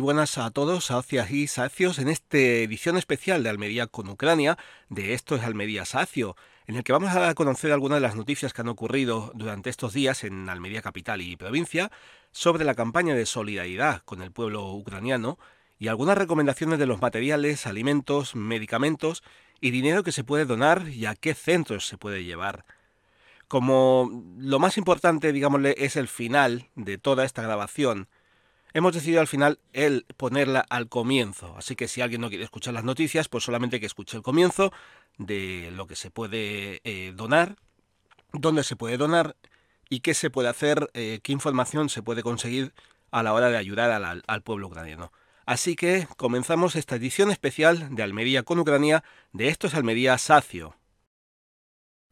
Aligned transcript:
muy 0.00 0.04
buenas 0.14 0.38
a 0.38 0.50
todos, 0.50 0.86
socias 0.86 1.30
y 1.30 1.46
sacios, 1.46 1.98
en 1.98 2.08
esta 2.08 2.38
edición 2.38 2.96
especial 2.96 3.42
de 3.42 3.50
Almería 3.50 3.86
con 3.86 4.08
Ucrania, 4.08 4.56
de 4.88 5.12
Esto 5.12 5.36
es 5.36 5.42
Almería 5.42 5.84
Sacio, 5.84 6.36
en 6.66 6.76
el 6.76 6.84
que 6.84 6.94
vamos 6.94 7.10
a 7.10 7.34
conocer 7.34 7.70
algunas 7.70 7.96
de 7.96 8.00
las 8.00 8.16
noticias 8.16 8.54
que 8.54 8.62
han 8.62 8.68
ocurrido 8.68 9.30
durante 9.34 9.68
estos 9.68 9.92
días 9.92 10.24
en 10.24 10.48
Almería 10.48 10.80
capital 10.80 11.20
y 11.20 11.36
provincia 11.36 11.92
sobre 12.32 12.64
la 12.64 12.74
campaña 12.74 13.14
de 13.14 13.26
solidaridad 13.26 14.00
con 14.06 14.22
el 14.22 14.32
pueblo 14.32 14.72
ucraniano 14.72 15.38
y 15.78 15.88
algunas 15.88 16.16
recomendaciones 16.16 16.78
de 16.78 16.86
los 16.86 17.02
materiales, 17.02 17.66
alimentos, 17.66 18.34
medicamentos 18.34 19.22
y 19.60 19.70
dinero 19.70 20.02
que 20.02 20.12
se 20.12 20.24
puede 20.24 20.46
donar 20.46 20.88
y 20.88 21.04
a 21.04 21.14
qué 21.14 21.34
centros 21.34 21.86
se 21.86 21.98
puede 21.98 22.24
llevar. 22.24 22.64
Como 23.48 24.24
lo 24.38 24.58
más 24.58 24.78
importante, 24.78 25.30
digámosle, 25.30 25.74
es 25.76 25.96
el 25.96 26.08
final 26.08 26.70
de 26.74 26.96
toda 26.96 27.26
esta 27.26 27.42
grabación, 27.42 28.08
Hemos 28.72 28.94
decidido 28.94 29.20
al 29.20 29.26
final 29.26 29.58
el 29.72 30.06
ponerla 30.16 30.64
al 30.68 30.88
comienzo, 30.88 31.54
así 31.56 31.74
que 31.74 31.88
si 31.88 32.00
alguien 32.00 32.20
no 32.20 32.28
quiere 32.28 32.44
escuchar 32.44 32.72
las 32.72 32.84
noticias, 32.84 33.28
pues 33.28 33.44
solamente 33.44 33.80
que 33.80 33.86
escuche 33.86 34.16
el 34.16 34.22
comienzo 34.22 34.72
de 35.18 35.70
lo 35.74 35.86
que 35.86 35.96
se 35.96 36.10
puede 36.10 36.80
eh, 36.84 37.12
donar, 37.14 37.56
dónde 38.32 38.62
se 38.62 38.76
puede 38.76 38.96
donar 38.96 39.36
y 39.88 40.00
qué 40.00 40.14
se 40.14 40.30
puede 40.30 40.48
hacer, 40.48 40.88
eh, 40.94 41.18
qué 41.22 41.32
información 41.32 41.88
se 41.88 42.02
puede 42.02 42.22
conseguir 42.22 42.72
a 43.10 43.24
la 43.24 43.32
hora 43.32 43.50
de 43.50 43.56
ayudar 43.56 43.90
al, 43.90 44.22
al 44.24 44.42
pueblo 44.42 44.68
ucraniano. 44.68 45.12
Así 45.46 45.74
que 45.74 46.06
comenzamos 46.16 46.76
esta 46.76 46.94
edición 46.94 47.32
especial 47.32 47.92
de 47.96 48.04
Almería 48.04 48.44
con 48.44 48.60
Ucrania 48.60 49.02
de 49.32 49.48
Esto 49.48 49.66
es 49.66 49.74
Almería 49.74 50.16
Sacio. 50.16 50.79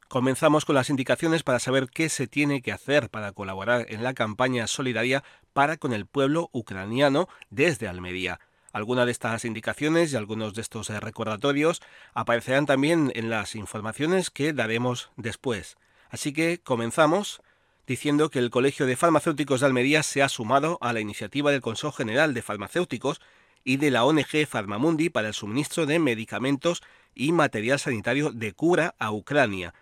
Comenzamos 0.09 0.65
con 0.65 0.75
las 0.75 0.89
indicaciones 0.89 1.43
para 1.43 1.59
saber 1.59 1.91
qué 1.91 2.09
se 2.09 2.27
tiene 2.27 2.63
que 2.63 2.73
hacer 2.73 3.11
para 3.11 3.33
colaborar 3.33 3.85
en 3.91 4.03
la 4.03 4.15
campaña 4.15 4.67
solidaria 4.67 5.23
para 5.53 5.77
con 5.77 5.93
el 5.93 6.07
pueblo 6.07 6.49
ucraniano 6.53 7.29
desde 7.51 7.89
Almería. 7.89 8.41
Algunas 8.73 9.05
de 9.05 9.13
estas 9.13 9.45
indicaciones 9.45 10.11
y 10.11 10.17
algunos 10.17 10.55
de 10.55 10.63
estos 10.63 10.89
eh, 10.89 10.99
recordatorios 10.99 11.83
aparecerán 12.15 12.65
también 12.65 13.13
en 13.17 13.29
las 13.29 13.55
informaciones 13.55 14.31
que 14.31 14.55
daremos 14.55 15.11
después. 15.17 15.77
Así 16.09 16.33
que 16.33 16.59
comenzamos 16.59 17.43
diciendo 17.87 18.31
que 18.31 18.39
el 18.39 18.49
Colegio 18.49 18.87
de 18.87 18.97
Farmacéuticos 18.97 19.61
de 19.61 19.67
Almería 19.67 20.03
se 20.03 20.23
ha 20.23 20.31
sumado 20.31 20.79
a 20.81 20.95
la 20.95 21.01
iniciativa 21.01 21.51
del 21.51 21.61
Consejo 21.61 21.93
General 21.93 22.33
de 22.33 22.41
Farmacéuticos 22.41 23.21
y 23.63 23.77
de 23.77 23.91
la 23.91 24.07
ONG 24.07 24.47
Farmamundi 24.49 25.11
para 25.11 25.29
el 25.29 25.35
suministro 25.35 25.85
de 25.85 25.99
medicamentos 25.99 26.83
y 27.15 27.33
material 27.33 27.79
sanitario 27.79 28.33
de 28.33 28.55
cura 28.55 28.95
a 28.99 29.13
Ucrania 29.13 29.75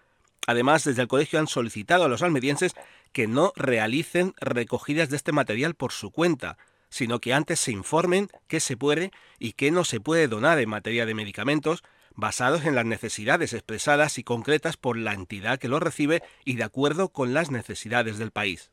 Además, 0.47 0.85
desde 0.85 1.03
el 1.03 1.09
colegio 1.09 1.39
han 1.39 1.49
solicitado 1.49 2.05
a 2.05 2.09
los 2.09 2.23
almerienses 2.23 2.73
que 3.13 3.27
no 3.27 3.53
realicen 3.57 4.35
recogidas 4.41 5.11
de 5.11 5.17
este 5.17 5.33
material 5.33 5.75
por 5.75 5.93
su 5.93 6.11
cuenta, 6.11 6.57
sino 6.89 7.21
que 7.21 7.35
antes 7.35 7.61
se 7.61 7.73
informen 7.73 8.29
qué 8.47 8.61
se 8.61 8.77
puede 8.77 9.11
y 9.39 9.53
qué 9.53 9.71
no 9.71 9.85
se 9.85 10.01
puede 10.01 10.29
donar 10.29 10.59
en 10.59 10.69
materia 10.69 11.05
de 11.05 11.15
medicamentos 11.15 11.83
basados 12.15 12.65
en 12.65 12.75
las 12.75 12.87
necesidades 12.87 13.53
expresadas 13.53 14.19
y 14.19 14.25
concretas 14.25 14.77
por 14.77 14.97
la 14.97 15.13
entidad 15.13 15.59
que 15.59 15.69
lo 15.69 15.81
recibe 15.81 16.23
y 16.45 16.55
de 16.55 16.65
acuerdo 16.65 17.11
con 17.11 17.35
las 17.35 17.51
necesidades 17.51 18.19
del 18.19 18.31
país. 18.31 18.71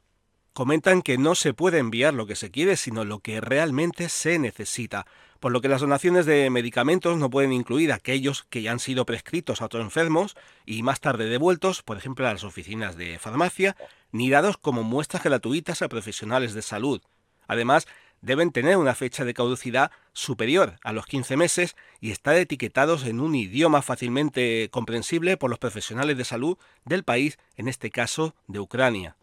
Comentan 0.53 1.01
que 1.01 1.17
no 1.17 1.35
se 1.35 1.53
puede 1.53 1.79
enviar 1.79 2.13
lo 2.13 2.27
que 2.27 2.35
se 2.35 2.51
quiere, 2.51 2.77
sino 2.77 3.03
lo 3.05 3.19
que 3.19 3.41
realmente 3.41 4.07
se 4.07 4.39
necesita, 4.39 5.05
por 5.43 5.51
lo 5.51 5.59
que 5.59 5.67
las 5.67 5.81
donaciones 5.81 6.25
de 6.25 6.49
medicamentos 6.49 7.17
no 7.17 7.29
pueden 7.29 7.51
incluir 7.51 7.91
aquellos 7.91 8.45
que 8.49 8.61
ya 8.61 8.71
han 8.71 8.79
sido 8.79 9.05
prescritos 9.05 9.61
a 9.61 9.65
otros 9.65 9.83
enfermos 9.83 10.37
y 10.65 10.83
más 10.83 11.01
tarde 11.01 11.25
devueltos, 11.25 11.83
por 11.83 11.97
ejemplo, 11.97 12.25
a 12.25 12.31
las 12.31 12.45
oficinas 12.45 12.95
de 12.95 13.19
farmacia, 13.19 13.75
ni 14.13 14.29
dados 14.29 14.55
como 14.55 14.83
muestras 14.83 15.21
gratuitas 15.21 15.81
a 15.81 15.89
profesionales 15.89 16.53
de 16.53 16.61
salud. 16.61 17.01
Además, 17.45 17.89
deben 18.21 18.53
tener 18.53 18.77
una 18.77 18.95
fecha 18.95 19.25
de 19.25 19.33
caducidad 19.33 19.91
superior 20.13 20.77
a 20.81 20.93
los 20.93 21.07
15 21.07 21.35
meses 21.35 21.75
y 21.99 22.11
estar 22.11 22.37
etiquetados 22.37 23.03
en 23.05 23.19
un 23.19 23.35
idioma 23.35 23.81
fácilmente 23.81 24.69
comprensible 24.71 25.35
por 25.35 25.49
los 25.49 25.59
profesionales 25.59 26.17
de 26.17 26.23
salud 26.23 26.57
del 26.85 27.03
país, 27.03 27.37
en 27.57 27.67
este 27.67 27.91
caso 27.91 28.33
de 28.47 28.61
Ucrania. 28.61 29.17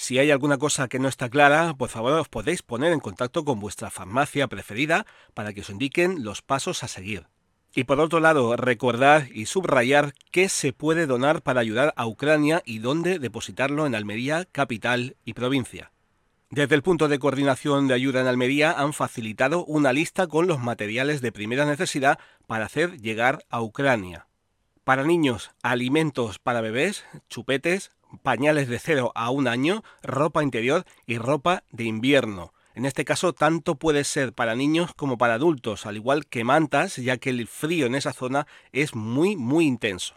Si 0.00 0.18
hay 0.18 0.30
alguna 0.30 0.56
cosa 0.56 0.88
que 0.88 0.98
no 0.98 1.08
está 1.08 1.28
clara, 1.28 1.74
por 1.74 1.90
favor 1.90 2.14
os 2.14 2.26
podéis 2.26 2.62
poner 2.62 2.90
en 2.94 3.00
contacto 3.00 3.44
con 3.44 3.60
vuestra 3.60 3.90
farmacia 3.90 4.48
preferida 4.48 5.04
para 5.34 5.52
que 5.52 5.60
os 5.60 5.68
indiquen 5.68 6.24
los 6.24 6.40
pasos 6.40 6.82
a 6.82 6.88
seguir. 6.88 7.26
Y 7.74 7.84
por 7.84 8.00
otro 8.00 8.18
lado, 8.18 8.56
recordar 8.56 9.28
y 9.30 9.44
subrayar 9.44 10.14
qué 10.30 10.48
se 10.48 10.72
puede 10.72 11.06
donar 11.06 11.42
para 11.42 11.60
ayudar 11.60 11.92
a 11.98 12.06
Ucrania 12.06 12.62
y 12.64 12.78
dónde 12.78 13.18
depositarlo 13.18 13.84
en 13.84 13.94
Almería, 13.94 14.46
capital 14.50 15.18
y 15.26 15.34
provincia. 15.34 15.92
Desde 16.48 16.76
el 16.76 16.82
punto 16.82 17.06
de 17.06 17.18
coordinación 17.18 17.86
de 17.86 17.92
ayuda 17.92 18.22
en 18.22 18.26
Almería 18.26 18.72
han 18.72 18.94
facilitado 18.94 19.66
una 19.66 19.92
lista 19.92 20.28
con 20.28 20.46
los 20.46 20.60
materiales 20.60 21.20
de 21.20 21.30
primera 21.30 21.66
necesidad 21.66 22.18
para 22.46 22.64
hacer 22.64 23.02
llegar 23.02 23.44
a 23.50 23.60
Ucrania. 23.60 24.28
Para 24.82 25.04
niños, 25.04 25.50
alimentos 25.62 26.38
para 26.38 26.62
bebés, 26.62 27.04
chupetes, 27.28 27.90
pañales 28.22 28.68
de 28.68 28.78
0 28.78 29.12
a 29.14 29.30
un 29.30 29.48
año, 29.48 29.82
ropa 30.02 30.42
interior 30.42 30.84
y 31.06 31.18
ropa 31.18 31.64
de 31.70 31.84
invierno. 31.84 32.52
En 32.74 32.86
este 32.86 33.04
caso, 33.04 33.32
tanto 33.32 33.74
puede 33.74 34.04
ser 34.04 34.32
para 34.32 34.54
niños 34.54 34.94
como 34.94 35.18
para 35.18 35.34
adultos, 35.34 35.86
al 35.86 35.96
igual 35.96 36.26
que 36.26 36.44
mantas, 36.44 36.96
ya 36.96 37.18
que 37.18 37.30
el 37.30 37.46
frío 37.46 37.86
en 37.86 37.94
esa 37.94 38.12
zona 38.12 38.46
es 38.72 38.94
muy, 38.94 39.36
muy 39.36 39.66
intenso. 39.66 40.14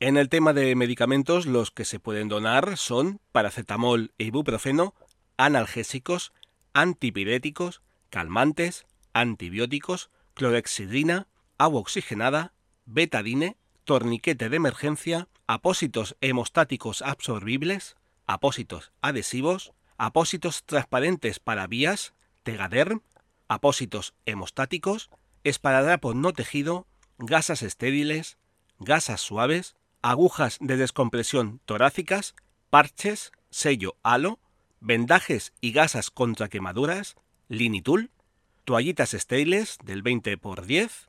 En 0.00 0.16
el 0.16 0.28
tema 0.28 0.52
de 0.52 0.74
medicamentos, 0.74 1.46
los 1.46 1.70
que 1.70 1.84
se 1.84 2.00
pueden 2.00 2.28
donar 2.28 2.76
son 2.76 3.20
paracetamol 3.32 4.12
e 4.18 4.24
ibuprofeno, 4.24 4.94
analgésicos, 5.36 6.32
antipiréticos, 6.72 7.82
calmantes, 8.10 8.86
antibióticos, 9.12 10.10
clorexidrina, 10.34 11.28
agua 11.58 11.80
oxigenada, 11.80 12.52
betadine, 12.86 13.56
torniquete 13.84 14.48
de 14.48 14.56
emergencia, 14.56 15.28
apósitos 15.46 16.16
hemostáticos 16.20 17.02
absorbibles, 17.02 17.96
apósitos 18.26 18.92
adhesivos, 19.02 19.72
apósitos 19.98 20.64
transparentes 20.64 21.38
para 21.38 21.66
vías, 21.66 22.14
Tegaderm, 22.42 23.02
apósitos 23.48 24.14
hemostáticos, 24.26 25.10
esparadrapo 25.44 26.14
no 26.14 26.32
tejido, 26.32 26.86
gasas 27.18 27.62
estériles, 27.62 28.38
gasas 28.78 29.20
suaves, 29.20 29.76
agujas 30.02 30.58
de 30.60 30.76
descompresión 30.76 31.60
torácicas, 31.64 32.34
parches, 32.70 33.32
sello 33.50 33.96
halo, 34.02 34.40
vendajes 34.80 35.52
y 35.60 35.72
gasas 35.72 36.10
contra 36.10 36.48
quemaduras, 36.48 37.16
linitul, 37.48 38.10
toallitas 38.64 39.14
estériles 39.14 39.78
del 39.84 40.02
20 40.02 40.32
x 40.32 40.66
10, 40.66 41.08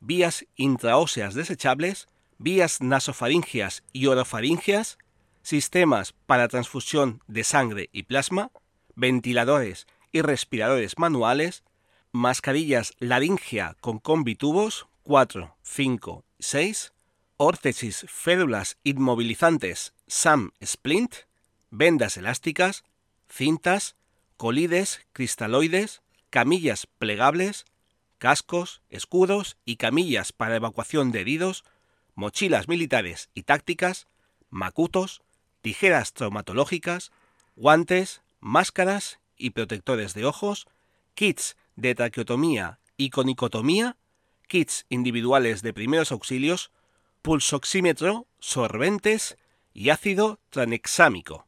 vías 0.00 0.46
intraóseas 0.56 1.34
desechables, 1.34 2.08
vías 2.40 2.80
nasofaringeas 2.80 3.84
y 3.92 4.06
orofaringeas, 4.06 4.96
sistemas 5.42 6.14
para 6.26 6.48
transfusión 6.48 7.22
de 7.28 7.44
sangre 7.44 7.90
y 7.92 8.04
plasma, 8.04 8.50
ventiladores 8.94 9.86
y 10.10 10.22
respiradores 10.22 10.98
manuales, 10.98 11.64
mascarillas 12.12 12.94
laringea 12.98 13.76
con 13.80 13.98
combitubos 13.98 14.88
4, 15.02 15.54
5, 15.62 16.24
6, 16.38 16.92
órtesis 17.36 18.06
férulas 18.08 18.78
inmovilizantes 18.84 19.92
SAM 20.06 20.52
Splint, 20.64 21.14
vendas 21.70 22.16
elásticas, 22.16 22.84
cintas, 23.28 23.96
colides 24.38 25.06
cristaloides, 25.12 26.00
camillas 26.30 26.86
plegables, 26.98 27.66
cascos, 28.16 28.80
escudos 28.88 29.58
y 29.66 29.76
camillas 29.76 30.32
para 30.32 30.56
evacuación 30.56 31.12
de 31.12 31.20
heridos, 31.20 31.64
mochilas 32.14 32.68
militares 32.68 33.30
y 33.34 33.42
tácticas, 33.42 34.06
macutos, 34.50 35.22
tijeras 35.62 36.12
traumatológicas, 36.12 37.12
guantes, 37.56 38.22
máscaras 38.40 39.20
y 39.36 39.50
protectores 39.50 40.14
de 40.14 40.24
ojos, 40.24 40.66
kits 41.14 41.56
de 41.76 41.94
traqueotomía 41.94 42.78
y 42.96 43.10
conicotomía, 43.10 43.96
kits 44.46 44.86
individuales 44.88 45.62
de 45.62 45.72
primeros 45.72 46.12
auxilios, 46.12 46.70
pulsoxímetro, 47.22 48.26
sorbentes 48.38 49.36
y 49.72 49.90
ácido 49.90 50.40
tranexámico. 50.50 51.46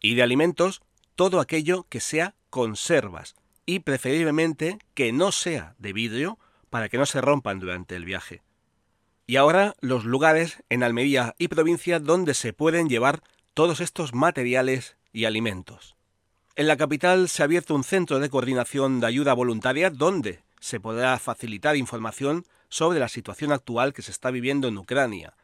Y 0.00 0.14
de 0.14 0.22
alimentos, 0.22 0.80
todo 1.16 1.40
aquello 1.40 1.84
que 1.88 2.00
sea 2.00 2.34
conservas 2.50 3.34
y 3.66 3.80
preferiblemente 3.80 4.78
que 4.94 5.12
no 5.12 5.32
sea 5.32 5.74
de 5.78 5.92
vidrio 5.92 6.38
para 6.70 6.88
que 6.88 6.98
no 6.98 7.06
se 7.06 7.20
rompan 7.20 7.58
durante 7.58 7.96
el 7.96 8.04
viaje. 8.04 8.42
Y 9.28 9.36
ahora 9.36 9.76
los 9.82 10.06
lugares 10.06 10.64
en 10.70 10.82
Almería 10.82 11.34
y 11.36 11.48
provincia 11.48 12.00
donde 12.00 12.32
se 12.32 12.54
pueden 12.54 12.88
llevar 12.88 13.22
todos 13.52 13.82
estos 13.82 14.14
materiales 14.14 14.96
y 15.12 15.26
alimentos. 15.26 15.96
En 16.56 16.66
la 16.66 16.78
capital 16.78 17.28
se 17.28 17.42
ha 17.42 17.44
abierto 17.44 17.74
un 17.74 17.84
centro 17.84 18.20
de 18.20 18.30
coordinación 18.30 19.00
de 19.00 19.06
ayuda 19.06 19.34
voluntaria 19.34 19.90
donde 19.90 20.40
se 20.60 20.80
podrá 20.80 21.18
facilitar 21.18 21.76
información 21.76 22.46
sobre 22.70 23.00
la 23.00 23.08
situación 23.08 23.52
actual 23.52 23.92
que 23.92 24.00
se 24.00 24.12
está 24.12 24.30
viviendo 24.30 24.66
en 24.66 24.78
Ucrania. 24.78 25.34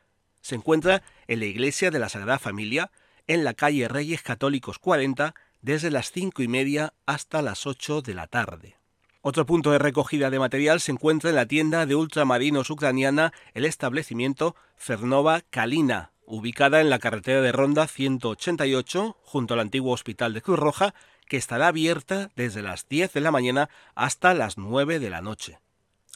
Se 0.41 0.55
encuentra 0.55 1.03
en 1.27 1.41
la 1.41 1.45
iglesia 1.45 1.91
de 1.91 1.99
la 1.99 2.09
Sagrada 2.09 2.39
Familia, 2.39 2.91
en 3.27 3.45
la 3.45 3.53
calle 3.53 3.87
Reyes 3.89 4.23
Católicos 4.23 4.79
40, 4.79 5.35
desde 5.61 5.91
las 5.91 6.11
cinco 6.11 6.43
y 6.43 6.49
media 6.49 6.95
hasta 7.05 7.43
las 7.43 7.67
8 7.67 8.01
de 8.01 8.15
la 8.15 8.29
tarde. 8.29 8.79
Otro 9.26 9.47
punto 9.47 9.71
de 9.71 9.79
recogida 9.79 10.29
de 10.29 10.38
material 10.38 10.81
se 10.81 10.93
encuentra 10.93 11.31
en 11.31 11.37
la 11.37 11.47
tienda 11.47 11.87
de 11.87 11.94
ultramarinos 11.94 12.69
ucraniana, 12.69 13.32
el 13.55 13.65
establecimiento 13.65 14.55
Fernova 14.76 15.41
Kalina, 15.49 16.12
ubicada 16.26 16.82
en 16.82 16.91
la 16.91 16.99
carretera 16.99 17.41
de 17.41 17.50
Ronda 17.50 17.87
188, 17.87 19.17
junto 19.23 19.55
al 19.55 19.61
antiguo 19.61 19.94
hospital 19.94 20.35
de 20.35 20.43
Cruz 20.43 20.59
Roja, 20.59 20.94
que 21.26 21.38
estará 21.38 21.69
abierta 21.69 22.32
desde 22.37 22.61
las 22.61 22.87
10 22.87 23.15
de 23.15 23.21
la 23.23 23.31
mañana 23.31 23.71
hasta 23.94 24.35
las 24.35 24.59
9 24.59 24.99
de 24.99 25.09
la 25.09 25.23
noche. 25.23 25.59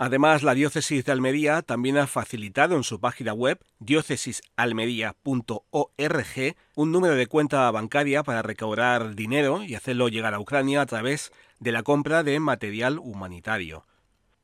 Además, 0.01 0.45
la 0.45 0.55
diócesis 0.55 1.05
de 1.05 1.11
Almería 1.11 1.61
también 1.63 1.99
ha 1.99 2.07
facilitado 2.07 2.77
en 2.77 2.85
su 2.85 3.01
página 3.01 3.33
web 3.33 3.59
diócesisalmería.org 3.81 6.57
un 6.77 6.93
número 6.93 7.17
de 7.17 7.27
cuenta 7.27 7.69
bancaria 7.73 8.23
para 8.23 8.43
recaudar 8.43 9.17
dinero 9.17 9.65
y 9.65 9.75
hacerlo 9.75 10.09
llegar 10.09 10.35
a 10.35 10.41
Ucrania 10.41 10.83
a 10.83 10.87
través 10.87 11.33
de 11.59 11.73
la 11.73 11.83
compra 11.83 12.23
de 12.23 12.39
material 12.39 13.01
humanitario. 13.01 13.87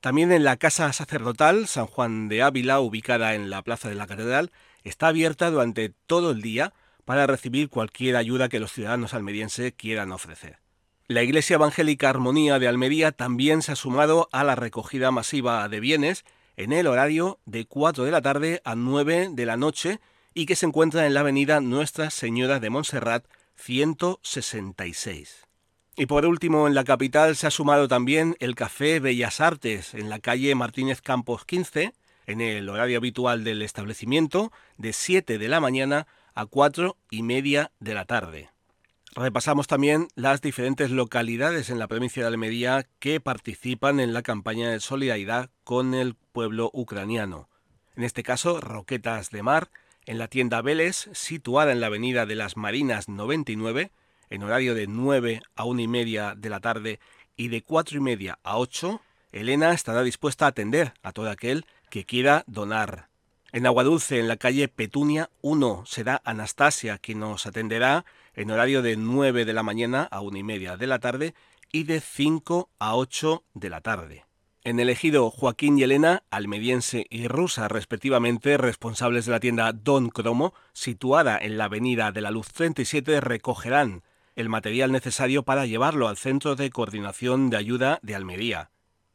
También 0.00 0.32
en 0.32 0.44
la 0.44 0.56
casa 0.56 0.92
sacerdotal 0.92 1.68
San 1.68 1.86
Juan 1.86 2.28
de 2.28 2.42
Ávila, 2.42 2.80
ubicada 2.80 3.34
en 3.34 3.50
la 3.50 3.62
plaza 3.62 3.88
de 3.88 3.94
la 3.94 4.06
catedral, 4.06 4.50
está 4.84 5.08
abierta 5.08 5.50
durante 5.50 5.90
todo 6.06 6.32
el 6.32 6.42
día 6.42 6.72
para 7.04 7.26
recibir 7.26 7.68
cualquier 7.68 8.16
ayuda 8.16 8.48
que 8.48 8.60
los 8.60 8.72
ciudadanos 8.72 9.14
almerienses 9.14 9.72
quieran 9.76 10.12
ofrecer. 10.12 10.58
La 11.08 11.22
Iglesia 11.22 11.54
Evangélica 11.54 12.08
Armonía 12.08 12.58
de 12.58 12.68
Almería 12.68 13.12
también 13.12 13.62
se 13.62 13.72
ha 13.72 13.76
sumado 13.76 14.28
a 14.32 14.44
la 14.44 14.54
recogida 14.54 15.10
masiva 15.10 15.68
de 15.68 15.80
bienes 15.80 16.24
en 16.56 16.72
el 16.72 16.86
horario 16.86 17.38
de 17.44 17.66
4 17.66 18.04
de 18.04 18.10
la 18.10 18.22
tarde 18.22 18.62
a 18.64 18.74
9 18.74 19.30
de 19.32 19.46
la 19.46 19.56
noche 19.56 20.00
y 20.34 20.46
que 20.46 20.56
se 20.56 20.66
encuentra 20.66 21.06
en 21.06 21.14
la 21.14 21.20
avenida 21.20 21.60
Nuestra 21.60 22.10
Señora 22.10 22.60
de 22.60 22.70
Montserrat 22.70 23.24
166. 23.56 25.46
Y 25.96 26.06
por 26.06 26.24
último, 26.24 26.66
en 26.66 26.74
la 26.74 26.84
capital 26.84 27.36
se 27.36 27.46
ha 27.46 27.50
sumado 27.50 27.86
también 27.86 28.36
el 28.40 28.54
Café 28.54 28.98
Bellas 28.98 29.40
Artes 29.40 29.94
en 29.94 30.08
la 30.08 30.20
calle 30.20 30.54
Martínez 30.54 31.02
Campos 31.02 31.44
15, 31.44 31.92
en 32.26 32.40
el 32.40 32.68
horario 32.68 32.98
habitual 32.98 33.44
del 33.44 33.62
establecimiento, 33.62 34.52
de 34.78 34.92
7 34.92 35.38
de 35.38 35.48
la 35.48 35.60
mañana 35.60 36.06
a 36.34 36.46
4 36.46 36.96
y 37.10 37.22
media 37.22 37.72
de 37.78 37.94
la 37.94 38.06
tarde. 38.06 38.48
Repasamos 39.14 39.66
también 39.66 40.08
las 40.14 40.40
diferentes 40.40 40.90
localidades 40.90 41.68
en 41.68 41.78
la 41.78 41.88
provincia 41.88 42.22
de 42.22 42.28
Almería 42.28 42.86
que 42.98 43.20
participan 43.20 44.00
en 44.00 44.14
la 44.14 44.22
campaña 44.22 44.70
de 44.70 44.80
solidaridad 44.80 45.50
con 45.64 45.92
el 45.92 46.14
pueblo 46.14 46.70
ucraniano. 46.72 47.50
En 47.94 48.04
este 48.04 48.22
caso, 48.22 48.62
Roquetas 48.62 49.30
de 49.30 49.42
Mar, 49.42 49.68
en 50.06 50.18
la 50.18 50.28
tienda 50.28 50.62
Vélez, 50.62 51.08
situada 51.12 51.72
en 51.72 51.80
la 51.80 51.86
avenida 51.86 52.26
de 52.26 52.34
las 52.34 52.56
Marinas 52.56 53.08
99, 53.08 53.90
en 54.30 54.42
horario 54.42 54.74
de 54.74 54.86
9 54.86 55.42
a 55.54 55.64
1 55.64 55.80
y 55.80 55.88
media 55.88 56.34
de 56.36 56.50
la 56.50 56.60
tarde 56.60 57.00
y 57.36 57.48
de 57.48 57.62
4 57.62 57.98
y 57.98 58.00
media 58.00 58.38
a 58.42 58.58
8, 58.58 59.00
Elena 59.32 59.72
estará 59.72 60.02
dispuesta 60.02 60.46
a 60.46 60.48
atender 60.48 60.94
a 61.02 61.12
todo 61.12 61.30
aquel 61.30 61.66
que 61.90 62.04
quiera 62.04 62.44
donar. 62.46 63.08
En 63.52 63.66
Aguadulce, 63.66 64.18
en 64.18 64.28
la 64.28 64.38
calle 64.38 64.68
Petunia 64.68 65.28
1, 65.42 65.84
será 65.86 66.22
Anastasia 66.24 66.98
quien 66.98 67.20
nos 67.20 67.46
atenderá 67.46 68.04
en 68.34 68.50
horario 68.50 68.80
de 68.80 68.96
9 68.96 69.44
de 69.44 69.52
la 69.52 69.62
mañana 69.62 70.08
a 70.10 70.20
1 70.20 70.38
y 70.38 70.42
media 70.42 70.76
de 70.76 70.86
la 70.86 70.98
tarde 70.98 71.34
y 71.70 71.84
de 71.84 72.00
5 72.00 72.70
a 72.78 72.96
8 72.96 73.44
de 73.54 73.70
la 73.70 73.80
tarde. 73.80 74.24
En 74.64 74.78
el 74.78 74.90
ejido 74.90 75.28
Joaquín 75.32 75.76
y 75.76 75.82
Elena, 75.82 76.22
almeriense 76.30 77.06
y 77.10 77.26
rusa 77.26 77.66
respectivamente, 77.66 78.56
responsables 78.56 79.26
de 79.26 79.32
la 79.32 79.40
tienda 79.40 79.72
Don 79.72 80.08
Cromo, 80.08 80.54
situada 80.72 81.36
en 81.36 81.58
la 81.58 81.64
avenida 81.64 82.12
de 82.12 82.20
la 82.20 82.30
Luz 82.30 82.52
37, 82.52 83.20
recogerán 83.20 84.04
el 84.36 84.48
material 84.48 84.92
necesario 84.92 85.42
para 85.42 85.66
llevarlo 85.66 86.06
al 86.06 86.16
Centro 86.16 86.54
de 86.54 86.70
Coordinación 86.70 87.50
de 87.50 87.56
Ayuda 87.56 87.98
de 88.02 88.14
Almería. 88.14 88.70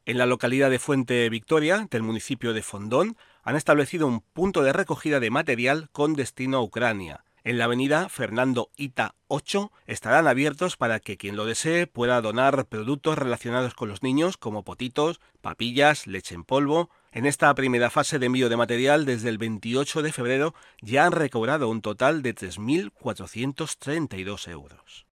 En 0.05 0.17
la 0.17 0.25
localidad 0.25 0.69
de 0.69 0.79
Fuente 0.79 1.29
Victoria, 1.29 1.87
del 1.89 2.03
municipio 2.03 2.51
de 2.51 2.61
Fondón, 2.61 3.15
han 3.41 3.55
establecido 3.55 4.05
un 4.05 4.19
punto 4.19 4.63
de 4.63 4.73
recogida 4.73 5.21
de 5.21 5.29
material 5.29 5.87
con 5.93 6.13
destino 6.13 6.57
a 6.57 6.61
Ucrania 6.61 7.23
en 7.47 7.57
la 7.57 7.63
avenida 7.63 8.09
Fernando 8.09 8.69
Ita 8.75 9.15
8 9.27 9.71
estarán 9.85 10.27
abiertos 10.27 10.75
para 10.75 10.99
que 10.99 11.15
quien 11.15 11.37
lo 11.37 11.45
desee 11.45 11.87
pueda 11.87 12.19
donar 12.19 12.65
productos 12.65 13.17
relacionados 13.17 13.73
con 13.73 13.87
los 13.87 14.03
niños 14.03 14.35
como 14.35 14.65
potitos, 14.65 15.21
papillas, 15.39 16.07
leche 16.07 16.35
en 16.35 16.43
polvo. 16.43 16.89
En 17.13 17.25
esta 17.25 17.55
primera 17.55 17.89
fase 17.89 18.19
de 18.19 18.25
envío 18.25 18.49
de 18.49 18.57
material 18.57 19.05
desde 19.05 19.29
el 19.29 19.37
28 19.37 20.01
de 20.01 20.11
febrero 20.11 20.55
ya 20.81 21.05
han 21.05 21.13
recobrado 21.13 21.69
un 21.69 21.81
total 21.81 22.21
de 22.21 22.35
3.432 22.35 24.49
euros. 24.49 25.06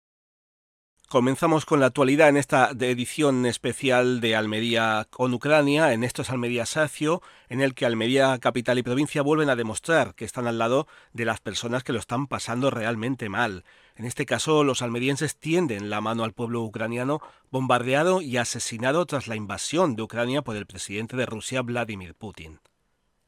Comenzamos 1.12 1.66
con 1.66 1.82
la 1.82 1.88
actualidad 1.88 2.30
en 2.30 2.38
esta 2.38 2.70
edición 2.72 3.46
especial 3.46 4.22
de 4.22 4.34
Almería 4.34 5.08
con 5.10 5.34
Ucrania, 5.34 5.92
en 5.92 6.06
estos 6.06 6.30
Almería 6.30 6.66
Sacio, 6.66 7.22
en 7.50 7.60
el 7.60 7.74
que 7.74 7.86
Almería, 7.86 8.40
capital 8.40 8.78
y 8.78 8.84
provincia 8.84 9.22
vuelven 9.22 9.50
a 9.50 9.58
demostrar 9.58 10.16
que 10.16 10.24
están 10.24 10.48
al 10.48 10.58
lado 10.58 10.88
de 11.12 11.26
las 11.26 11.42
personas 11.42 11.84
que 11.84 11.92
lo 11.92 12.00
están 12.00 12.28
pasando 12.28 12.72
realmente 12.72 13.28
mal. 13.28 13.66
En 13.98 14.06
este 14.06 14.26
caso, 14.26 14.64
los 14.64 14.82
almerienses 14.82 15.36
tienden 15.36 15.90
la 15.90 16.00
mano 16.00 16.24
al 16.24 16.32
pueblo 16.32 16.62
ucraniano 16.62 17.20
bombardeado 17.52 18.22
y 18.22 18.38
asesinado 18.38 19.06
tras 19.06 19.28
la 19.28 19.36
invasión 19.36 19.98
de 19.98 20.04
Ucrania 20.04 20.44
por 20.44 20.56
el 20.56 20.66
presidente 20.66 21.18
de 21.18 21.26
Rusia, 21.26 21.62
Vladimir 21.62 22.16
Putin. 22.16 22.62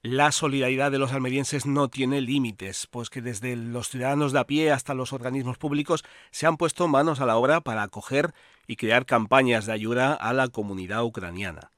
La 0.06 0.34
solidaridad 0.34 0.92
de 0.92 1.00
los 1.00 1.14
almerienses 1.14 1.66
no 1.66 1.88
tiene 1.88 2.20
límites, 2.20 2.88
pues 2.92 3.10
que 3.10 3.22
desde 3.22 3.56
los 3.56 3.88
ciudadanos 3.88 4.34
de 4.34 4.40
a 4.40 4.44
pie 4.44 4.70
hasta 4.70 4.94
los 4.94 5.14
organismos 5.14 5.58
públicos 5.58 6.04
se 6.30 6.46
han 6.46 6.58
puesto 6.58 6.90
manos 6.90 7.22
a 7.22 7.26
la 7.26 7.38
obra 7.38 7.62
para 7.62 7.84
acoger 7.84 8.34
y 8.68 8.76
crear 8.76 9.06
campañas 9.06 9.66
de 9.66 9.72
ayuda 9.72 10.14
a 10.14 10.34
la 10.34 10.50
comunidad 10.50 11.06
ucraniana. 11.06 11.72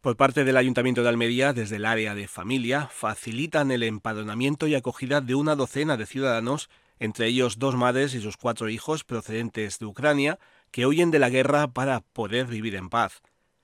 Por 0.00 0.16
parte 0.16 0.42
del 0.42 0.56
Ayuntamiento 0.56 1.04
de 1.04 1.10
Almería, 1.10 1.52
desde 1.52 1.76
el 1.76 1.86
área 1.86 2.16
de 2.16 2.26
familia, 2.26 2.88
facilitan 2.92 3.70
el 3.70 3.84
empadronamiento 3.84 4.66
y 4.66 4.74
acogida 4.74 5.20
de 5.20 5.36
una 5.36 5.54
docena 5.54 5.96
de 5.96 6.06
ciudadanos, 6.06 6.70
entre 6.98 7.28
ellos 7.28 7.60
dos 7.60 7.76
madres 7.76 8.14
y 8.14 8.20
sus 8.20 8.36
cuatro 8.36 8.68
hijos 8.68 9.04
procedentes 9.04 9.78
de 9.78 9.86
Ucrania, 9.86 10.40
que 10.72 10.86
huyen 10.86 11.12
de 11.12 11.20
la 11.20 11.30
guerra 11.30 11.68
para 11.68 12.00
poder 12.00 12.48
vivir 12.48 12.74
en 12.74 12.88
paz. 12.88 13.22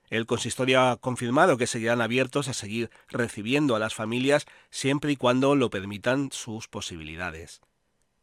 El 0.09 0.25
consistorio 0.25 0.81
ha 0.81 0.97
confirmado 0.97 1.57
que 1.57 1.67
seguirán 1.67 2.01
abiertos 2.01 2.47
a 2.47 2.53
seguir 2.53 2.89
recibiendo 3.09 3.75
a 3.75 3.79
las 3.79 3.93
familias 3.93 4.45
siempre 4.69 5.11
y 5.11 5.17
cuando 5.17 5.55
lo 5.55 5.69
permitan 5.69 6.31
sus 6.31 6.67
posibilidades. 6.67 7.61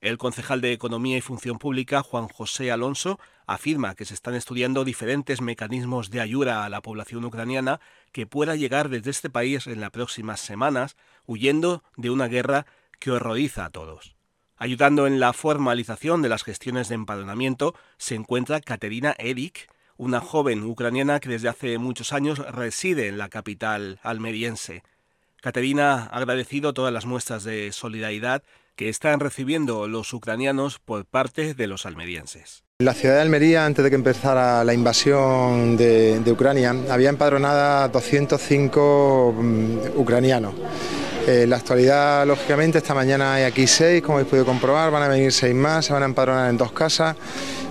El 0.00 0.18
concejal 0.18 0.60
de 0.60 0.72
Economía 0.72 1.16
y 1.16 1.22
Función 1.22 1.58
Pública, 1.58 2.02
Juan 2.02 2.28
José 2.28 2.70
Alonso, 2.70 3.18
afirma 3.46 3.94
que 3.94 4.04
se 4.04 4.12
están 4.12 4.34
estudiando 4.34 4.84
diferentes 4.84 5.40
mecanismos 5.40 6.10
de 6.10 6.20
ayuda 6.20 6.64
a 6.64 6.68
la 6.68 6.82
población 6.82 7.24
ucraniana 7.24 7.80
que 8.12 8.26
pueda 8.26 8.54
llegar 8.54 8.90
desde 8.90 9.10
este 9.10 9.30
país 9.30 9.66
en 9.66 9.80
las 9.80 9.90
próximas 9.90 10.40
semanas, 10.40 10.96
huyendo 11.26 11.82
de 11.96 12.10
una 12.10 12.28
guerra 12.28 12.66
que 12.98 13.12
horroriza 13.12 13.64
a 13.64 13.70
todos. 13.70 14.14
Ayudando 14.56 15.06
en 15.06 15.20
la 15.20 15.32
formalización 15.32 16.22
de 16.22 16.28
las 16.28 16.44
gestiones 16.44 16.88
de 16.88 16.94
empadronamiento 16.94 17.74
se 17.96 18.14
encuentra 18.14 18.60
Caterina 18.60 19.14
Eric, 19.18 19.68
una 19.96 20.20
joven 20.20 20.64
ucraniana 20.64 21.20
que 21.20 21.28
desde 21.28 21.48
hace 21.48 21.78
muchos 21.78 22.12
años 22.12 22.38
reside 22.38 23.08
en 23.08 23.18
la 23.18 23.28
capital 23.28 23.98
almeriense. 24.02 24.82
Caterina 25.40 26.04
ha 26.04 26.16
agradecido 26.16 26.72
todas 26.72 26.92
las 26.92 27.06
muestras 27.06 27.44
de 27.44 27.70
solidaridad 27.72 28.42
que 28.76 28.88
están 28.88 29.20
recibiendo 29.20 29.86
los 29.86 30.12
ucranianos 30.12 30.78
por 30.78 31.04
parte 31.04 31.54
de 31.54 31.66
los 31.66 31.86
almerienses. 31.86 32.64
La 32.80 32.92
ciudad 32.92 33.16
de 33.16 33.20
Almería, 33.20 33.64
antes 33.64 33.84
de 33.84 33.90
que 33.90 33.94
empezara 33.94 34.64
la 34.64 34.74
invasión 34.74 35.76
de, 35.76 36.20
Ucrania, 36.26 36.74
había 36.90 37.08
empadronada 37.08 37.86
205 37.88 39.34
mm, 39.36 39.78
ucranianos. 39.96 40.54
En 41.26 41.48
la 41.48 41.56
actualidad, 41.56 42.26
lógicamente, 42.26 42.78
esta 42.78 42.92
mañana 42.92 43.34
hay 43.34 43.44
aquí 43.44 43.66
seis, 43.66 44.02
como 44.02 44.18
habéis 44.18 44.28
podido 44.28 44.44
comprobar, 44.44 44.90
van 44.90 45.04
a 45.04 45.08
venir 45.08 45.30
seis 45.32 45.54
más, 45.54 45.86
se 45.86 45.92
van 45.92 46.02
a 46.02 46.06
empadronar 46.06 46.50
en 46.50 46.56
dos 46.56 46.72
casas 46.72 47.16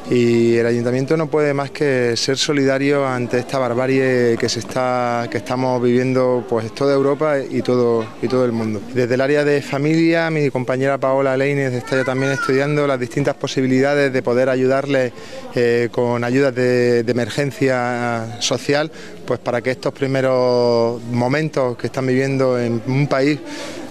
y 0.09 0.57
el 0.57 0.65
ayuntamiento 0.65 1.15
no 1.15 1.27
puede 1.27 1.53
más 1.53 1.71
que 1.71 2.15
ser 2.17 2.37
solidario 2.37 3.07
ante 3.07 3.39
esta 3.39 3.57
barbarie 3.57 4.35
que 4.37 4.49
se 4.49 4.59
está 4.59 5.27
que 5.31 5.37
estamos 5.37 5.81
viviendo 5.81 6.45
pues 6.47 6.73
toda 6.73 6.93
Europa 6.93 7.37
y 7.39 7.61
todo 7.61 8.05
y 8.21 8.27
todo 8.27 8.45
el 8.45 8.51
mundo. 8.51 8.81
Desde 8.93 9.13
el 9.13 9.21
área 9.21 9.43
de 9.43 9.61
familia, 9.61 10.29
mi 10.29 10.49
compañera 10.49 10.97
Paola 10.97 11.37
Leines 11.37 11.73
está 11.73 11.95
ya 11.95 12.03
también 12.03 12.31
estudiando 12.31 12.85
las 12.85 12.99
distintas 12.99 13.35
posibilidades 13.35 14.11
de 14.11 14.21
poder 14.21 14.49
ayudarles 14.49 15.13
eh, 15.55 15.89
con 15.91 16.23
ayudas 16.23 16.53
de, 16.53 17.03
emergencia 17.13 18.37
social, 18.39 18.91
pues 19.25 19.39
para 19.39 19.61
que 19.61 19.69
estos 19.69 19.93
primeros 19.93 20.99
momentos 21.03 21.77
que 21.77 21.87
están 21.87 22.07
viviendo 22.07 22.59
en 22.59 22.81
un 22.87 23.05
país 23.07 23.39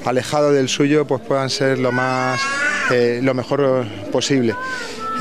alejado 0.04 0.50
del 0.50 0.68
suyo, 0.68 1.06
pues 1.06 1.20
puedan 1.22 1.48
ser 1.48 1.78
lo 1.78 1.92
más 1.92 2.40
eh, 2.90 3.20
lo 3.22 3.32
mejor 3.32 3.86
posible. 4.10 4.54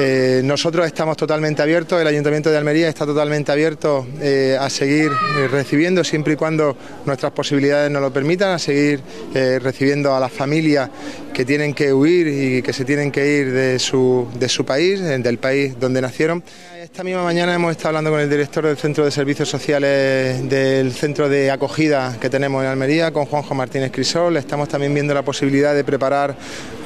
Eh, 0.04 0.42
nosotros 0.44 0.88
estamos 0.88 1.16
totalmente 1.16 1.62
abiertos, 1.62 2.02
el 2.02 2.08
Ayuntamiento 2.08 2.50
de 2.50 2.58
Almería 2.58 2.90
está 2.90 3.06
totalmente 3.06 3.52
abierto 3.52 4.08
eh, 4.20 4.58
a 4.60 4.68
seguir 4.68 5.12
eh, 5.12 5.48
recibiendo, 5.48 6.04
siempre 6.04 6.34
y 6.34 6.36
cuando 6.38 6.76
nuestras 7.06 7.32
posibilidades 7.34 7.92
nos 7.92 8.02
lo 8.02 8.12
permitan, 8.12 8.50
a 8.50 8.58
seguir 8.58 9.00
recibiendo 9.32 10.16
a 10.16 10.20
las 10.20 10.32
familias 10.32 10.90
que 11.32 11.46
tienen 11.46 11.76
que 11.76 11.94
huir 11.94 12.28
y 12.28 12.62
que 12.64 12.74
se 12.74 12.84
tienen 12.84 13.12
que 13.12 13.28
ir 13.28 13.54
de 13.54 13.78
su, 13.78 14.28
de 14.40 14.50
su 14.50 14.66
país, 14.66 15.00
del 15.02 15.38
país 15.38 15.80
donde 15.80 16.02
nacieron. 16.02 16.44
Esta 16.82 17.04
misma 17.04 17.24
mañana 17.24 17.54
hemos 17.54 17.72
estado 17.72 17.90
hablando 17.90 18.10
con 18.10 18.20
el 18.20 18.30
director 18.30 18.66
del 18.66 18.78
Centro 18.78 19.06
de 19.06 19.12
Servicios 19.12 19.48
Sociales 19.48 20.50
del 20.50 20.92
Centro 20.92 21.30
de 21.30 21.52
Acogida 21.52 22.18
que 22.20 22.30
tenemos 22.30 22.64
en 22.64 22.70
Almería, 22.70 23.14
con 23.14 23.26
Juanjo 23.26 23.54
Martínez 23.54 23.92
Crisol. 23.92 24.36
Estamos 24.38 24.68
también 24.68 24.94
viendo 24.94 25.14
la 25.14 25.22
posibilidad 25.22 25.76
de 25.76 25.84
preparar 25.84 26.36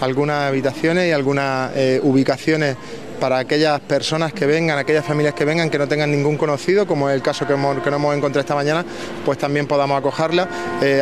algunas 0.01 0.49
habitaciones 0.49 1.09
y 1.09 1.11
algunas 1.11 1.71
ubicaciones 2.03 2.75
para 3.15 3.39
aquellas 3.39 3.79
personas 3.81 4.33
que 4.33 4.45
vengan, 4.45 4.77
aquellas 4.77 5.05
familias 5.05 5.33
que 5.33 5.45
vengan 5.45 5.69
que 5.69 5.77
no 5.77 5.87
tengan 5.87 6.11
ningún 6.11 6.37
conocido, 6.37 6.85
como 6.85 7.09
es 7.09 7.15
el 7.15 7.21
caso 7.21 7.47
que, 7.47 7.53
hemos, 7.53 7.81
que 7.81 7.89
nos 7.89 7.99
hemos 7.99 8.15
encontrado 8.15 8.41
esta 8.41 8.55
mañana, 8.55 8.85
pues 9.23 9.37
también 9.37 9.67
podamos 9.67 9.97
acogerla, 9.97 10.47
eh, 10.81 11.01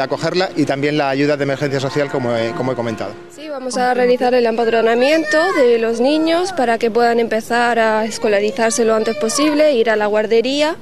y 0.55 0.65
también 0.65 0.97
las 0.97 1.11
ayudas 1.11 1.37
de 1.37 1.43
emergencia 1.43 1.79
social, 1.79 2.09
como 2.09 2.35
he, 2.35 2.51
como 2.51 2.71
he 2.71 2.75
comentado. 2.75 3.11
Sí, 3.35 3.49
vamos 3.49 3.77
a 3.77 3.93
realizar 3.93 4.33
el 4.33 4.45
empadronamiento 4.45 5.37
de 5.53 5.77
los 5.79 5.99
niños 5.99 6.53
para 6.53 6.77
que 6.77 6.91
puedan 6.91 7.19
empezar 7.19 7.79
a 7.79 8.05
escolarizarse 8.05 8.85
lo 8.85 8.95
antes 8.95 9.15
posible, 9.15 9.73
ir 9.73 9.89
a 9.89 9.95
la 9.95 10.07
guardería 10.07 10.75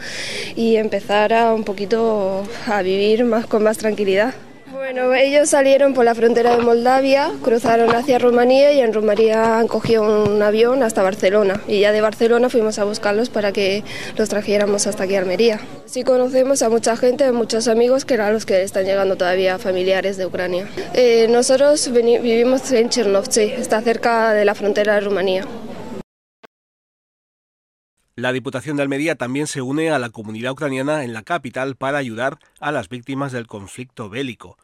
y 0.55 0.75
empezar 0.75 1.33
a 1.33 1.53
un 1.53 1.63
poquito 1.63 2.43
a 2.67 2.81
vivir 2.81 3.23
más 3.25 3.45
con 3.47 3.63
más 3.63 3.77
tranquilidad. 3.77 4.33
Bueno, 4.93 5.13
ellos 5.13 5.47
salieron 5.47 5.93
por 5.93 6.03
la 6.03 6.13
frontera 6.13 6.57
de 6.57 6.63
Moldavia, 6.63 7.31
cruzaron 7.41 7.95
hacia 7.95 8.19
Rumanía 8.19 8.73
y 8.73 8.81
en 8.81 8.91
Rumanía 8.91 9.57
han 9.57 9.69
cogido 9.69 10.25
un 10.25 10.41
avión 10.41 10.83
hasta 10.83 11.01
Barcelona. 11.01 11.61
Y 11.65 11.79
ya 11.79 11.93
de 11.93 12.01
Barcelona 12.01 12.49
fuimos 12.49 12.77
a 12.77 12.83
buscarlos 12.83 13.29
para 13.29 13.53
que 13.53 13.85
los 14.17 14.27
trajéramos 14.27 14.87
hasta 14.87 15.05
aquí 15.05 15.15
a 15.15 15.19
Almería. 15.19 15.61
Sí 15.85 16.03
conocemos 16.03 16.61
a 16.61 16.69
mucha 16.69 16.97
gente, 16.97 17.31
muchos 17.31 17.69
amigos 17.69 18.03
que 18.03 18.15
eran 18.15 18.33
los 18.33 18.45
que 18.45 18.63
están 18.63 18.83
llegando 18.83 19.15
todavía 19.15 19.57
familiares 19.59 20.17
de 20.17 20.25
Ucrania. 20.25 20.67
Eh, 20.93 21.27
nosotros 21.29 21.89
vivimos 21.89 22.69
en 22.73 22.89
Chernovtsi, 22.89 23.43
está 23.43 23.79
cerca 23.79 24.33
de 24.33 24.43
la 24.43 24.55
frontera 24.55 24.95
de 24.95 24.99
Rumanía. 24.99 25.45
La 28.17 28.33
Diputación 28.33 28.75
de 28.75 28.83
Almería 28.83 29.15
también 29.15 29.47
se 29.47 29.61
une 29.61 29.89
a 29.89 29.99
la 29.99 30.09
comunidad 30.09 30.51
ucraniana 30.51 31.05
en 31.05 31.13
la 31.13 31.23
capital 31.23 31.77
para 31.77 31.97
ayudar 31.97 32.39
a 32.59 32.73
las 32.73 32.89
víctimas 32.89 33.31
del 33.31 33.47
conflicto 33.47 34.09
bélico. 34.09 34.57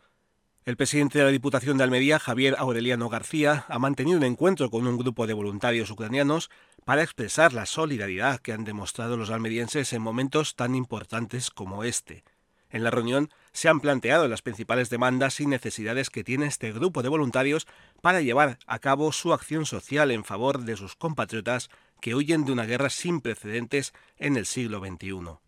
El 0.67 0.75
presidente 0.75 1.17
de 1.17 1.23
la 1.23 1.31
Diputación 1.31 1.77
de 1.77 1.85
Almería, 1.85 2.19
Javier 2.19 2.57
Aureliano 2.59 3.07
García, 3.07 3.63
ha 3.69 3.79
mantenido 3.79 4.17
un 4.17 4.25
encuentro 4.25 4.69
con 4.69 4.85
un 4.85 4.97
grupo 4.97 5.25
de 5.25 5.31
voluntarios 5.31 5.89
ucranianos 5.89 6.49
para 6.83 7.03
expresar 7.03 7.53
la 7.53 7.65
solidaridad 7.65 8.41
que 8.41 8.51
han 8.51 8.65
demostrado 8.65 9.15
los 9.15 9.29
almerienses 9.29 9.93
en 9.93 10.01
momentos 10.01 10.57
tan 10.57 10.75
importantes 10.75 11.51
como 11.51 11.85
este. 11.85 12.25
En 12.69 12.83
la 12.83 12.91
reunión 12.91 13.29
se 13.53 13.69
han 13.69 13.79
planteado 13.79 14.27
las 14.27 14.41
principales 14.41 14.89
demandas 14.89 15.39
y 15.39 15.45
necesidades 15.45 16.09
que 16.09 16.25
tiene 16.25 16.47
este 16.47 16.73
grupo 16.73 17.01
de 17.01 17.07
voluntarios 17.07 17.65
para 18.01 18.19
llevar 18.19 18.59
a 18.67 18.79
cabo 18.79 19.13
su 19.13 19.31
acción 19.31 19.65
social 19.65 20.11
en 20.11 20.25
favor 20.25 20.59
de 20.59 20.75
sus 20.75 20.97
compatriotas 20.97 21.69
que 22.01 22.13
huyen 22.13 22.43
de 22.43 22.51
una 22.51 22.65
guerra 22.65 22.89
sin 22.89 23.21
precedentes 23.21 23.93
en 24.17 24.35
el 24.35 24.45
siglo 24.45 24.81
XXI. 24.81 25.46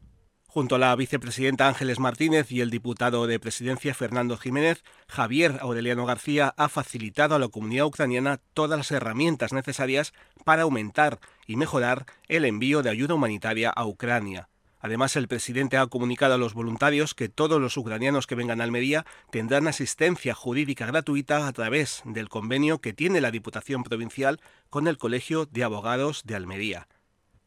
Junto 0.51 0.75
a 0.75 0.79
la 0.79 0.95
vicepresidenta 0.95 1.67
Ángeles 1.67 1.99
Martínez 1.99 2.51
y 2.51 2.61
el 2.61 2.71
diputado 2.71 3.27
de 3.27 3.39
presidencia 3.39 3.93
Fernando 3.93 4.35
Jiménez, 4.35 4.83
Javier 5.07 5.59
Aureliano 5.61 6.07
García 6.07 6.55
ha 6.57 6.69
facilitado 6.69 7.35
a 7.35 7.39
la 7.39 7.49
comunidad 7.49 7.85
ucraniana 7.85 8.39
todas 8.55 8.75
las 8.79 8.89
herramientas 8.89 9.53
necesarias 9.53 10.11
para 10.45 10.63
aumentar 10.63 11.19
y 11.45 11.55
mejorar 11.55 12.07
el 12.27 12.45
envío 12.45 12.81
de 12.81 12.89
ayuda 12.89 13.13
humanitaria 13.13 13.69
a 13.69 13.85
Ucrania. 13.85 14.49
Además, 14.79 15.15
el 15.17 15.27
presidente 15.27 15.77
ha 15.77 15.85
comunicado 15.85 16.33
a 16.33 16.39
los 16.39 16.55
voluntarios 16.55 17.13
que 17.13 17.29
todos 17.29 17.61
los 17.61 17.77
ucranianos 17.77 18.25
que 18.25 18.33
vengan 18.33 18.59
a 18.59 18.63
Almería 18.63 19.05
tendrán 19.29 19.67
asistencia 19.67 20.33
jurídica 20.33 20.87
gratuita 20.87 21.47
a 21.47 21.53
través 21.53 22.01
del 22.05 22.27
convenio 22.27 22.81
que 22.81 22.93
tiene 22.93 23.21
la 23.21 23.29
Diputación 23.29 23.83
Provincial 23.83 24.39
con 24.71 24.87
el 24.87 24.97
Colegio 24.97 25.45
de 25.45 25.63
Abogados 25.63 26.23
de 26.25 26.35
Almería. 26.35 26.87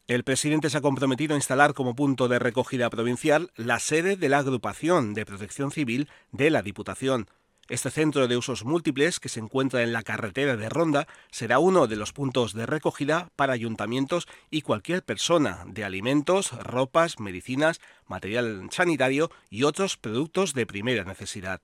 El 0.05 0.25
presidente 0.25 0.69
se 0.69 0.77
ha 0.77 0.81
comprometido 0.81 1.33
a 1.33 1.37
instalar 1.37 1.73
como 1.73 1.95
punto 1.95 2.27
de 2.27 2.37
recogida 2.37 2.89
provincial 2.89 3.51
la 3.55 3.79
sede 3.79 4.17
de 4.17 4.27
la 4.27 4.39
Agrupación 4.39 5.13
de 5.13 5.25
Protección 5.25 5.71
Civil 5.71 6.09
de 6.33 6.49
la 6.49 6.61
Diputación. 6.61 7.27
Este 7.69 7.89
centro 7.89 8.27
de 8.27 8.35
usos 8.35 8.65
múltiples, 8.65 9.21
que 9.21 9.29
se 9.29 9.39
encuentra 9.39 9.81
en 9.81 9.93
la 9.93 10.03
carretera 10.03 10.57
de 10.57 10.67
Ronda, 10.67 11.07
será 11.31 11.59
uno 11.59 11.87
de 11.87 11.95
los 11.95 12.11
puntos 12.11 12.51
de 12.51 12.65
recogida 12.65 13.29
para 13.37 13.53
ayuntamientos 13.53 14.27
y 14.51 14.63
cualquier 14.63 15.05
persona 15.05 15.63
de 15.67 15.85
alimentos, 15.85 16.51
ropas, 16.51 17.21
medicinas, 17.21 17.79
material 18.05 18.67
sanitario 18.71 19.31
y 19.49 19.63
otros 19.63 19.95
productos 19.95 20.53
de 20.53 20.65
primera 20.65 21.05
necesidad. 21.05 21.61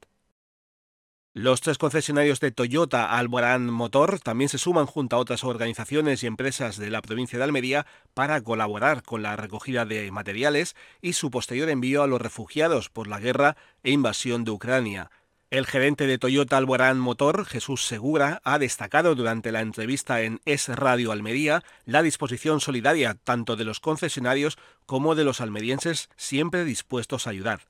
Los 1.36 1.62
tres 1.62 1.78
concesionarios 1.78 2.40
de 2.40 2.50
Toyota 2.52 3.16
Alborán 3.16 3.68
Motor 3.68 4.20
también 4.20 4.50
se 4.50 4.58
suman 4.58 4.88
junto 4.88 5.16
a 5.16 5.20
otras 5.20 5.44
organizaciones 5.44 6.24
y 6.24 6.28
empresas 6.28 6.78
de 6.78 6.90
la 6.90 7.04
provincia 7.04 7.38
de 7.38 7.44
Almería 7.44 7.86
para 8.16 8.42
colaborar 8.42 9.04
con 9.04 9.22
la 9.22 9.36
recogida 9.36 9.86
de 9.86 10.10
materiales 10.12 10.76
y 11.02 11.14
su 11.14 11.30
posterior 11.30 11.70
envío 11.70 12.02
a 12.02 12.08
los 12.08 12.20
refugiados 12.20 12.90
por 12.90 13.08
la 13.08 13.20
guerra 13.20 13.58
e 13.84 13.92
invasión 13.92 14.44
de 14.44 14.50
Ucrania. 14.50 15.12
El 15.52 15.68
gerente 15.68 16.08
de 16.08 16.18
Toyota 16.18 16.58
Alborán 16.58 17.00
Motor, 17.00 17.46
Jesús 17.46 17.86
Segura, 17.86 18.42
ha 18.44 18.58
destacado 18.58 19.14
durante 19.14 19.52
la 19.52 19.62
entrevista 19.62 20.22
en 20.22 20.42
Es 20.46 20.68
Radio 20.68 21.12
Almería 21.12 21.64
la 21.86 22.02
disposición 22.02 22.60
solidaria 22.60 23.14
tanto 23.24 23.56
de 23.56 23.66
los 23.66 23.80
concesionarios 23.80 24.58
como 24.88 25.14
de 25.14 25.26
los 25.26 25.42
almerienses 25.42 26.10
siempre 26.16 26.66
dispuestos 26.66 27.28
a 27.28 27.30
ayudar. 27.30 27.69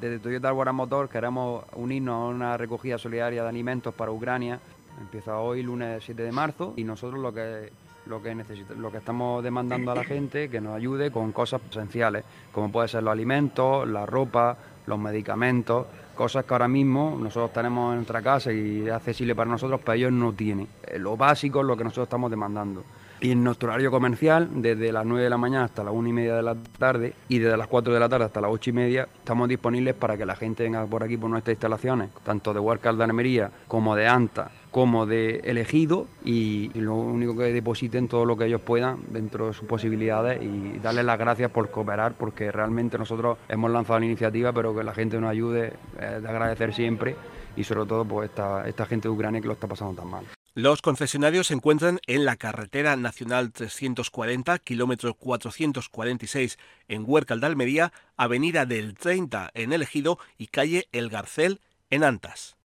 Desde 0.00 0.20
Toyota 0.20 0.48
Alborán 0.48 0.76
Motor 0.76 1.08
queremos 1.08 1.64
unirnos 1.74 2.14
a 2.14 2.26
una 2.28 2.56
recogida 2.56 2.98
solidaria 2.98 3.42
de 3.42 3.48
alimentos 3.48 3.92
para 3.92 4.12
Ucrania. 4.12 4.60
Empieza 5.00 5.38
hoy, 5.38 5.62
lunes 5.64 6.04
7 6.04 6.22
de 6.22 6.30
marzo, 6.30 6.72
y 6.76 6.84
nosotros 6.84 7.20
lo 7.20 7.34
que 7.34 7.72
lo 8.06 8.22
que 8.22 8.34
lo 8.76 8.92
que 8.92 8.98
estamos 8.98 9.42
demandando 9.42 9.90
a 9.90 9.96
la 9.96 10.04
gente 10.04 10.48
que 10.48 10.60
nos 10.60 10.76
ayude 10.76 11.10
con 11.10 11.32
cosas 11.32 11.60
esenciales, 11.68 12.24
como 12.52 12.70
pueden 12.70 12.88
ser 12.88 13.02
los 13.02 13.12
alimentos, 13.12 13.88
la 13.88 14.06
ropa, 14.06 14.56
los 14.86 15.00
medicamentos, 15.00 15.86
cosas 16.18 16.44
que 16.44 16.52
ahora 16.52 16.66
mismo 16.66 17.16
nosotros 17.16 17.52
tenemos 17.52 17.92
en 17.92 17.98
nuestra 17.98 18.20
casa 18.20 18.52
y 18.52 18.82
es 18.84 18.92
accesible 18.92 19.36
para 19.36 19.48
nosotros, 19.48 19.80
pero 19.84 19.94
ellos 19.94 20.12
no 20.12 20.32
tienen. 20.32 20.66
Eh, 20.84 20.98
lo 20.98 21.16
básico 21.16 21.60
es 21.60 21.66
lo 21.66 21.76
que 21.76 21.84
nosotros 21.84 22.08
estamos 22.08 22.28
demandando. 22.28 22.82
Y 23.20 23.30
en 23.30 23.44
nuestro 23.44 23.68
horario 23.68 23.92
comercial, 23.92 24.48
desde 24.50 24.90
las 24.90 25.06
9 25.06 25.22
de 25.22 25.30
la 25.30 25.36
mañana 25.36 25.64
hasta 25.66 25.84
las 25.84 25.94
1 25.94 26.08
y 26.08 26.12
media 26.12 26.34
de 26.34 26.42
la 26.42 26.56
tarde 26.76 27.14
y 27.28 27.38
desde 27.38 27.56
las 27.56 27.68
4 27.68 27.94
de 27.94 28.00
la 28.00 28.08
tarde 28.08 28.24
hasta 28.24 28.40
las 28.40 28.50
8 28.50 28.70
y 28.70 28.72
media, 28.72 29.08
estamos 29.16 29.48
disponibles 29.48 29.94
para 29.94 30.16
que 30.16 30.26
la 30.26 30.34
gente 30.34 30.64
venga 30.64 30.84
por 30.86 31.04
aquí 31.04 31.16
por 31.16 31.30
nuestras 31.30 31.54
instalaciones, 31.54 32.10
tanto 32.24 32.52
de 32.52 32.58
Huarcal 32.58 32.98
de 32.98 33.04
Almería 33.04 33.50
como 33.68 33.94
de 33.94 34.08
Anta, 34.08 34.50
como 34.78 35.06
de 35.06 35.40
elegido 35.42 36.06
y, 36.24 36.70
lo 36.74 36.94
único 36.94 37.36
que 37.36 37.52
depositen 37.52 38.06
todo 38.06 38.24
lo 38.24 38.36
que 38.36 38.44
ellos 38.44 38.60
puedan 38.60 39.00
dentro 39.08 39.48
de 39.48 39.52
sus 39.52 39.66
posibilidades 39.66 40.40
y 40.40 40.78
darles 40.78 41.04
las 41.04 41.18
gracias 41.18 41.50
por 41.50 41.68
cooperar 41.72 42.12
porque 42.12 42.52
realmente 42.52 42.96
nosotros 42.96 43.38
hemos 43.48 43.72
lanzado 43.72 43.98
la 43.98 44.06
iniciativa 44.06 44.52
pero 44.52 44.76
que 44.76 44.84
la 44.84 44.94
gente 44.94 45.20
nos 45.20 45.30
ayude 45.30 45.72
es 46.00 46.22
de 46.22 46.28
agradecer 46.28 46.72
siempre 46.72 47.16
y 47.56 47.64
sobre 47.64 47.86
todo 47.86 48.04
pues 48.04 48.30
esta, 48.30 48.68
esta 48.68 48.86
gente 48.86 49.08
de 49.08 49.14
Ucrania 49.14 49.40
que 49.40 49.48
lo 49.48 49.54
está 49.54 49.66
pasando 49.66 50.00
tan 50.00 50.10
mal. 50.12 50.24
Los 50.54 50.80
concesionarios 50.80 51.48
se 51.48 51.54
encuentran 51.54 51.98
en 52.06 52.24
la 52.24 52.36
carretera 52.36 52.94
nacional 52.94 53.50
340, 53.50 54.60
kilómetro 54.60 55.12
446 55.14 56.56
en 56.86 57.02
Huércal 57.04 57.40
de 57.40 57.46
Almería, 57.48 57.92
avenida 58.16 58.64
del 58.64 58.94
30 58.94 59.50
en 59.54 59.72
El 59.72 59.82
Ejido 59.82 60.20
y 60.36 60.46
calle 60.46 60.86
El 60.92 61.08
Garcel 61.08 61.60
en 61.90 62.04
Antas. 62.04 62.57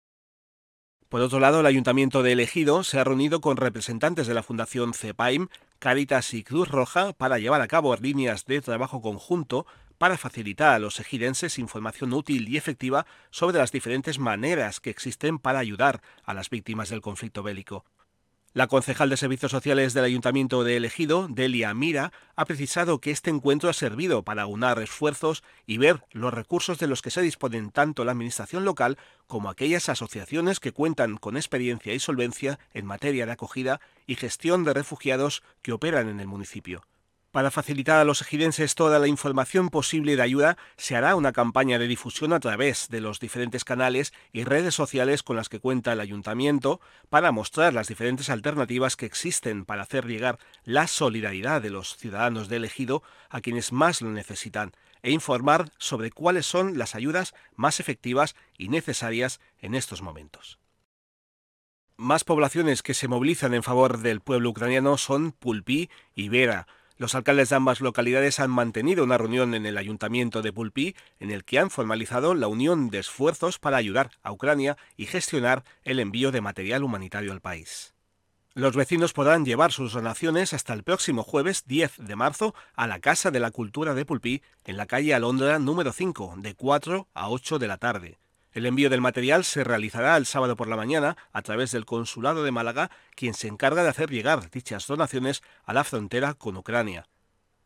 Por 1.12 1.20
otro 1.20 1.40
lado, 1.40 1.60
el 1.60 1.66
Ayuntamiento 1.66 2.22
de 2.22 2.32
El 2.32 2.40
Ejido 2.40 2.84
se 2.84 2.98
ha 2.98 3.04
reunido 3.04 3.42
con 3.42 3.58
representantes 3.58 4.26
de 4.26 4.32
la 4.32 4.42
Fundación 4.42 4.94
CEPAIM, 4.94 5.48
Caritas 5.78 6.32
y 6.32 6.42
Cruz 6.42 6.68
Roja 6.68 7.12
para 7.12 7.38
llevar 7.38 7.60
a 7.60 7.68
cabo 7.68 7.94
líneas 7.96 8.46
de 8.46 8.62
trabajo 8.62 9.02
conjunto 9.02 9.66
para 9.98 10.16
facilitar 10.16 10.72
a 10.72 10.78
los 10.78 11.00
ejidenses 11.00 11.58
información 11.58 12.14
útil 12.14 12.48
y 12.48 12.56
efectiva 12.56 13.04
sobre 13.30 13.58
las 13.58 13.72
diferentes 13.72 14.18
maneras 14.18 14.80
que 14.80 14.88
existen 14.88 15.38
para 15.38 15.58
ayudar 15.58 16.00
a 16.24 16.32
las 16.32 16.48
víctimas 16.48 16.88
del 16.88 17.02
conflicto 17.02 17.42
bélico. 17.42 17.84
La 18.54 18.66
concejal 18.66 19.08
de 19.08 19.16
Servicios 19.16 19.50
Sociales 19.50 19.94
del 19.94 20.04
Ayuntamiento 20.04 20.62
de 20.62 20.76
Elegido, 20.76 21.26
Delia 21.30 21.72
Mira, 21.72 22.12
ha 22.36 22.44
precisado 22.44 23.00
que 23.00 23.10
este 23.10 23.30
encuentro 23.30 23.70
ha 23.70 23.72
servido 23.72 24.24
para 24.24 24.42
aunar 24.42 24.78
esfuerzos 24.82 25.42
y 25.66 25.78
ver 25.78 26.04
los 26.10 26.34
recursos 26.34 26.78
de 26.78 26.86
los 26.86 27.00
que 27.00 27.10
se 27.10 27.22
disponen 27.22 27.70
tanto 27.70 28.04
la 28.04 28.12
Administración 28.12 28.66
local 28.66 28.98
como 29.26 29.48
aquellas 29.48 29.88
asociaciones 29.88 30.60
que 30.60 30.72
cuentan 30.72 31.16
con 31.16 31.38
experiencia 31.38 31.94
y 31.94 31.98
solvencia 31.98 32.58
en 32.74 32.84
materia 32.84 33.24
de 33.24 33.32
acogida 33.32 33.80
y 34.06 34.16
gestión 34.16 34.64
de 34.64 34.74
refugiados 34.74 35.42
que 35.62 35.72
operan 35.72 36.10
en 36.10 36.20
el 36.20 36.26
municipio. 36.26 36.82
Para 37.32 37.50
facilitar 37.50 37.98
a 37.98 38.04
los 38.04 38.20
ejidenses 38.20 38.74
toda 38.74 38.98
la 38.98 39.08
información 39.08 39.70
posible 39.70 40.16
de 40.16 40.22
ayuda, 40.22 40.58
se 40.76 40.96
hará 40.96 41.16
una 41.16 41.32
campaña 41.32 41.78
de 41.78 41.88
difusión 41.88 42.34
a 42.34 42.40
través 42.40 42.88
de 42.90 43.00
los 43.00 43.20
diferentes 43.20 43.64
canales 43.64 44.12
y 44.34 44.44
redes 44.44 44.74
sociales 44.74 45.22
con 45.22 45.36
las 45.36 45.48
que 45.48 45.58
cuenta 45.58 45.94
el 45.94 46.00
ayuntamiento 46.00 46.82
para 47.08 47.32
mostrar 47.32 47.72
las 47.72 47.88
diferentes 47.88 48.28
alternativas 48.28 48.96
que 48.96 49.06
existen 49.06 49.64
para 49.64 49.80
hacer 49.80 50.06
llegar 50.06 50.38
la 50.64 50.86
solidaridad 50.86 51.62
de 51.62 51.70
los 51.70 51.96
ciudadanos 51.96 52.50
de 52.50 52.56
elegido 52.56 53.02
a 53.30 53.40
quienes 53.40 53.72
más 53.72 54.02
lo 54.02 54.10
necesitan 54.10 54.72
e 55.00 55.10
informar 55.10 55.70
sobre 55.78 56.10
cuáles 56.10 56.44
son 56.44 56.76
las 56.76 56.94
ayudas 56.94 57.34
más 57.56 57.80
efectivas 57.80 58.36
y 58.58 58.68
necesarias 58.68 59.40
en 59.58 59.74
estos 59.74 60.02
momentos. 60.02 60.58
Más 61.96 62.24
poblaciones 62.24 62.82
que 62.82 62.92
se 62.92 63.08
movilizan 63.08 63.54
en 63.54 63.62
favor 63.62 64.00
del 64.00 64.20
pueblo 64.20 64.50
ucraniano 64.50 64.98
son 64.98 65.32
Pulpí 65.32 65.88
y 66.14 66.28
Vera, 66.28 66.66
los 67.02 67.16
alcaldes 67.16 67.48
de 67.48 67.56
ambas 67.56 67.80
localidades 67.80 68.38
han 68.38 68.52
mantenido 68.52 69.02
una 69.02 69.18
reunión 69.18 69.54
en 69.54 69.66
el 69.66 69.76
ayuntamiento 69.76 70.40
de 70.40 70.52
Pulpí 70.52 70.94
en 71.18 71.32
el 71.32 71.42
que 71.42 71.58
han 71.58 71.68
formalizado 71.68 72.32
la 72.36 72.46
unión 72.46 72.90
de 72.90 73.00
esfuerzos 73.00 73.58
para 73.58 73.76
ayudar 73.76 74.12
a 74.22 74.30
Ucrania 74.30 74.76
y 74.96 75.06
gestionar 75.06 75.64
el 75.82 75.98
envío 75.98 76.30
de 76.30 76.40
material 76.40 76.84
humanitario 76.84 77.32
al 77.32 77.40
país. 77.40 77.92
Los 78.54 78.76
vecinos 78.76 79.14
podrán 79.14 79.44
llevar 79.44 79.72
sus 79.72 79.94
donaciones 79.94 80.52
hasta 80.52 80.74
el 80.74 80.84
próximo 80.84 81.24
jueves 81.24 81.64
10 81.66 81.96
de 81.98 82.14
marzo 82.14 82.54
a 82.76 82.86
la 82.86 83.00
Casa 83.00 83.32
de 83.32 83.40
la 83.40 83.50
Cultura 83.50 83.94
de 83.94 84.04
Pulpí 84.04 84.40
en 84.64 84.76
la 84.76 84.86
calle 84.86 85.12
Alondra 85.12 85.58
número 85.58 85.92
5 85.92 86.34
de 86.36 86.54
4 86.54 87.08
a 87.14 87.30
8 87.30 87.58
de 87.58 87.66
la 87.66 87.78
tarde. 87.78 88.21
El 88.52 88.66
envío 88.66 88.90
del 88.90 89.00
material 89.00 89.44
se 89.44 89.64
realizará 89.64 90.16
el 90.16 90.26
sábado 90.26 90.56
por 90.56 90.68
la 90.68 90.76
mañana 90.76 91.16
a 91.32 91.40
través 91.40 91.70
del 91.70 91.86
Consulado 91.86 92.44
de 92.44 92.50
Málaga, 92.50 92.90
quien 93.14 93.32
se 93.32 93.48
encarga 93.48 93.82
de 93.82 93.88
hacer 93.88 94.10
llegar 94.10 94.50
dichas 94.50 94.86
donaciones 94.86 95.42
a 95.64 95.72
la 95.72 95.84
frontera 95.84 96.34
con 96.34 96.58
Ucrania. 96.58 97.06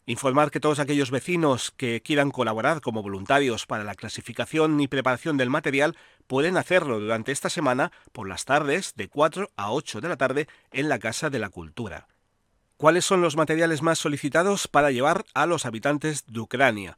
Informar 0.08 0.52
que 0.52 0.60
todos 0.60 0.78
aquellos 0.78 1.10
vecinos 1.10 1.72
que 1.72 2.00
quieran 2.00 2.30
colaborar 2.30 2.80
como 2.80 3.02
voluntarios 3.02 3.66
para 3.66 3.82
la 3.82 3.96
clasificación 3.96 4.80
y 4.80 4.86
preparación 4.86 5.36
del 5.36 5.50
material 5.50 5.96
pueden 6.28 6.56
hacerlo 6.56 7.00
durante 7.00 7.32
esta 7.32 7.50
semana 7.50 7.90
por 8.12 8.28
las 8.28 8.44
tardes 8.44 8.94
de 8.94 9.08
4 9.08 9.50
a 9.56 9.72
8 9.72 10.00
de 10.00 10.08
la 10.08 10.16
tarde 10.16 10.46
en 10.70 10.88
la 10.88 11.00
Casa 11.00 11.28
de 11.28 11.40
la 11.40 11.48
Cultura. 11.48 12.06
¿Cuáles 12.76 13.04
son 13.04 13.20
los 13.20 13.36
materiales 13.36 13.82
más 13.82 13.98
solicitados 13.98 14.68
para 14.68 14.92
llevar 14.92 15.24
a 15.34 15.46
los 15.46 15.66
habitantes 15.66 16.24
de 16.26 16.38
Ucrania? 16.38 16.96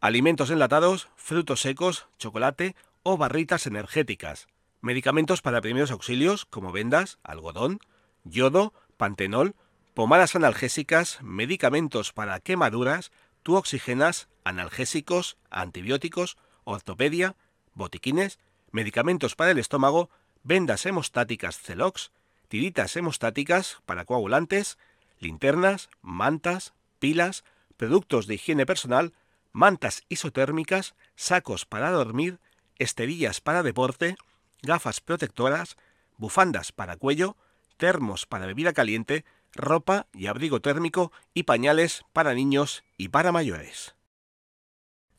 Alimentos 0.00 0.50
enlatados, 0.50 1.08
frutos 1.14 1.60
secos, 1.60 2.08
chocolate, 2.18 2.74
o 3.02 3.16
barritas 3.16 3.66
energéticas, 3.66 4.48
medicamentos 4.80 5.42
para 5.42 5.60
primeros 5.60 5.90
auxilios 5.90 6.44
como 6.44 6.72
vendas, 6.72 7.18
algodón, 7.22 7.80
yodo, 8.24 8.72
pantenol, 8.96 9.54
pomadas 9.94 10.36
analgésicas, 10.36 11.18
medicamentos 11.22 12.12
para 12.12 12.38
quemaduras, 12.40 13.10
tuoxigenas, 13.42 14.28
analgésicos, 14.44 15.36
antibióticos, 15.50 16.36
ortopedia, 16.64 17.36
botiquines, 17.74 18.38
medicamentos 18.70 19.34
para 19.34 19.50
el 19.50 19.58
estómago, 19.58 20.10
vendas 20.42 20.86
hemostáticas 20.86 21.58
Celox, 21.58 22.12
tiritas 22.48 22.96
hemostáticas 22.96 23.78
para 23.86 24.04
coagulantes, 24.04 24.78
linternas, 25.18 25.90
mantas, 26.02 26.74
pilas, 26.98 27.44
productos 27.76 28.26
de 28.26 28.34
higiene 28.34 28.66
personal, 28.66 29.14
mantas 29.52 30.04
isotérmicas, 30.08 30.94
sacos 31.16 31.64
para 31.64 31.90
dormir, 31.90 32.38
esterillas 32.78 33.40
para 33.40 33.62
deporte, 33.62 34.16
gafas 34.62 35.00
protectoras, 35.00 35.76
bufandas 36.16 36.72
para 36.72 36.96
cuello, 36.96 37.36
termos 37.76 38.26
para 38.26 38.46
bebida 38.46 38.72
caliente, 38.72 39.24
ropa 39.52 40.06
y 40.12 40.26
abrigo 40.26 40.60
térmico 40.60 41.12
y 41.34 41.44
pañales 41.44 42.04
para 42.12 42.34
niños 42.34 42.84
y 42.96 43.08
para 43.08 43.32
mayores. 43.32 43.94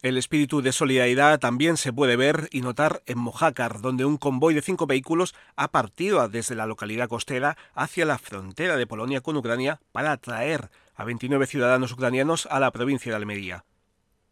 El 0.02 0.18
espíritu 0.18 0.62
de 0.62 0.72
solidaridad 0.72 1.40
también 1.40 1.76
se 1.76 1.92
puede 1.92 2.16
ver 2.16 2.48
y 2.54 2.62
notar 2.62 3.04
en 3.06 3.20
Mojácar, 3.20 3.82
donde 3.82 4.06
un 4.06 4.18
convoy 4.18 4.54
de 4.54 4.62
cinco 4.62 4.88
vehículos 4.88 5.36
ha 5.58 5.72
partido 5.72 6.26
desde 6.30 6.56
la 6.56 6.66
localidad 6.66 7.10
costera 7.10 7.58
hacia 7.74 8.06
la 8.06 8.18
frontera 8.18 8.78
de 8.78 8.88
Polonia 8.88 9.20
con 9.20 9.36
Ucrania 9.36 9.82
para 9.92 10.14
atraer 10.14 10.70
a 10.96 11.04
29 11.04 11.48
ciudadanos 11.48 11.92
ucranianos 11.92 12.48
a 12.50 12.62
la 12.62 12.72
provincia 12.72 13.12
de 13.12 13.18
Almería. 13.18 13.66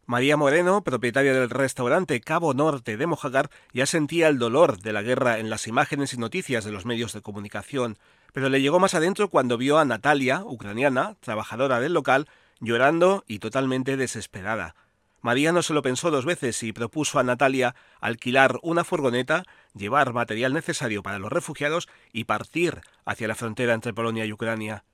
María 0.10 0.38
Moreno, 0.38 0.86
propietaria 0.86 1.34
del 1.34 1.50
restaurante 1.50 2.22
Cabo 2.22 2.54
Norte 2.54 2.96
de 2.96 3.08
Mojagar, 3.08 3.50
ya 3.74 3.86
sentía 3.86 4.30
el 4.30 4.39
dolor 4.39 4.80
de 4.80 4.93
la 4.93 5.02
guerra 5.02 5.38
en 5.38 5.50
las 5.50 5.67
imágenes 5.67 6.13
y 6.13 6.17
noticias 6.17 6.63
de 6.63 6.72
los 6.72 6.86
medios 6.86 7.12
de 7.12 7.20
comunicación, 7.20 7.98
pero 8.32 8.48
le 8.48 8.62
llegó 8.62 8.80
más 8.80 8.93
adentro 8.93 9.28
cuando 9.28 9.58
vio 9.58 9.78
a 9.78 9.84
Natalia, 9.84 10.43
ucraniana, 10.46 11.17
trabajadora 11.20 11.82
del 11.82 11.91
local, 11.91 12.30
llorando 12.62 13.26
y 13.28 13.39
totalmente 13.39 13.98
desesperada. 13.98 14.76
María 15.20 15.52
no 15.52 15.62
se 15.62 15.74
lo 15.74 15.82
pensó 15.82 16.10
dos 16.10 16.24
veces 16.24 16.63
y 16.63 16.72
propuso 16.72 17.20
a 17.20 17.24
Natalia 17.24 17.76
alquilar 18.00 18.60
una 18.62 18.86
furgoneta, 18.86 19.43
llevar 19.76 20.13
material 20.13 20.54
necesario 20.54 21.04
para 21.04 21.20
los 21.20 21.34
refugiados 21.34 21.89
y 22.13 22.24
partir 22.24 22.80
hacia 23.04 23.28
la 23.28 23.36
frontera 23.36 23.74
entre 23.74 23.93
Polonia 23.93 24.24
y 24.24 24.32
Ucrania. 24.32 24.86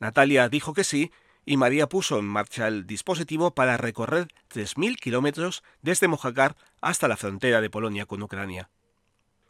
Natalia 0.00 0.48
dijo 0.48 0.72
que 0.72 0.84
sí 0.84 1.12
y 1.46 1.56
María 1.56 1.88
puso 1.88 2.18
en 2.18 2.26
marcha 2.26 2.66
el 2.66 2.86
dispositivo 2.86 3.54
para 3.54 3.76
recorrer 3.76 4.26
3.000 4.52 4.96
kilómetros 4.96 5.62
desde 5.80 6.08
Mojácar 6.08 6.56
hasta 6.82 7.08
la 7.08 7.16
frontera 7.16 7.60
de 7.60 7.70
Polonia 7.70 8.04
con 8.04 8.22
Ucrania. 8.22 8.68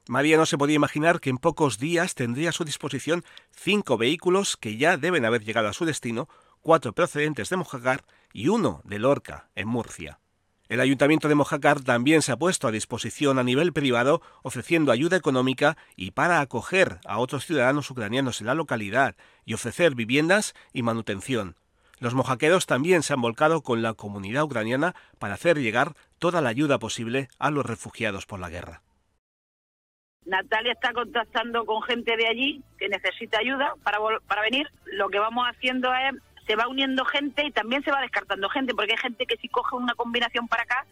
María 0.07 0.37
no 0.37 0.47
se 0.47 0.59
podía 0.59 0.77
imaginar 0.77 1.21
que 1.21 1.31
en 1.31 1.39
pocos 1.39 1.79
días 1.79 2.15
tendría 2.15 2.51
a 2.51 2.53
su 2.53 2.65
disposición 2.65 3.25
cinco 3.51 3.97
vehículos 3.97 4.57
que 4.57 4.77
ya 4.77 4.99
deben 4.99 5.25
haber 5.25 5.43
llegado 5.43 5.69
a 5.69 5.73
su 5.73 5.85
destino, 5.85 6.29
cuatro 6.61 6.93
procedentes 6.93 7.49
de 7.49 7.57
Mojácar 7.57 8.05
y 8.33 8.49
uno 8.49 8.83
de 8.85 8.99
Lorca, 8.99 9.49
en 9.57 9.67
Murcia. 9.67 10.21
El 10.69 10.81
ayuntamiento 10.81 11.29
de 11.29 11.35
Mojácar 11.35 11.81
también 11.81 12.23
se 12.23 12.33
ha 12.33 12.37
puesto 12.37 12.69
a 12.69 12.73
disposición 12.73 13.39
a 13.39 13.45
nivel 13.45 13.73
privado 13.73 14.21
ofreciendo 14.43 14.93
ayuda 14.93 15.17
económica 15.17 15.77
y 15.97 16.11
para 16.11 16.41
acoger 16.41 16.99
a 17.07 17.19
otros 17.19 17.47
ciudadanos 17.47 17.91
ucranianos 17.91 18.41
en 18.41 18.49
la 18.49 18.55
localidad 18.55 19.17
y 19.45 19.55
ofrecer 19.55 19.95
viviendas 19.95 20.55
y 20.73 20.83
manutención. 20.83 21.57
Los 21.99 22.15
mojaqueros 22.15 22.67
también 22.67 23.03
se 23.03 23.15
han 23.15 23.23
volcado 23.23 23.63
con 23.63 23.83
la 23.83 23.95
comunidad 23.95 24.45
ucraniana 24.45 24.95
para 25.19 25.35
hacer 25.35 25.59
llegar 25.59 25.95
toda 26.19 26.41
la 26.41 26.51
ayuda 26.51 26.79
posible 26.79 27.29
a 27.39 27.51
los 27.51 27.65
refugiados 27.65 28.27
por 28.27 28.39
la 28.41 28.51
guerra. 28.51 28.83
Natalia 30.27 30.73
está 30.73 30.93
contactando 30.93 31.65
con 31.65 31.83
gente 31.83 32.17
de 32.17 32.27
allí 32.27 32.63
que 32.79 32.89
necesita 32.89 33.39
ayuda 33.39 33.75
para, 33.83 33.99
para 34.27 34.43
venir. 34.43 34.69
Lo 34.85 35.09
que 35.09 35.21
vamos 35.21 35.47
haciendo 35.49 35.95
es, 35.95 36.15
se 36.47 36.57
va 36.57 36.69
uniendo 36.69 37.05
gente 37.05 37.47
y 37.47 37.53
también 37.53 37.83
se 37.85 37.93
va 37.93 38.01
descartando 38.01 38.49
gente, 38.49 38.75
porque 38.75 38.93
hay 38.93 38.99
gente 38.99 39.25
que 39.25 39.37
si 39.37 39.49
coge 39.49 39.77
una 39.77 39.95
combinación 39.95 40.49
para 40.49 40.65
acá, 40.65 40.85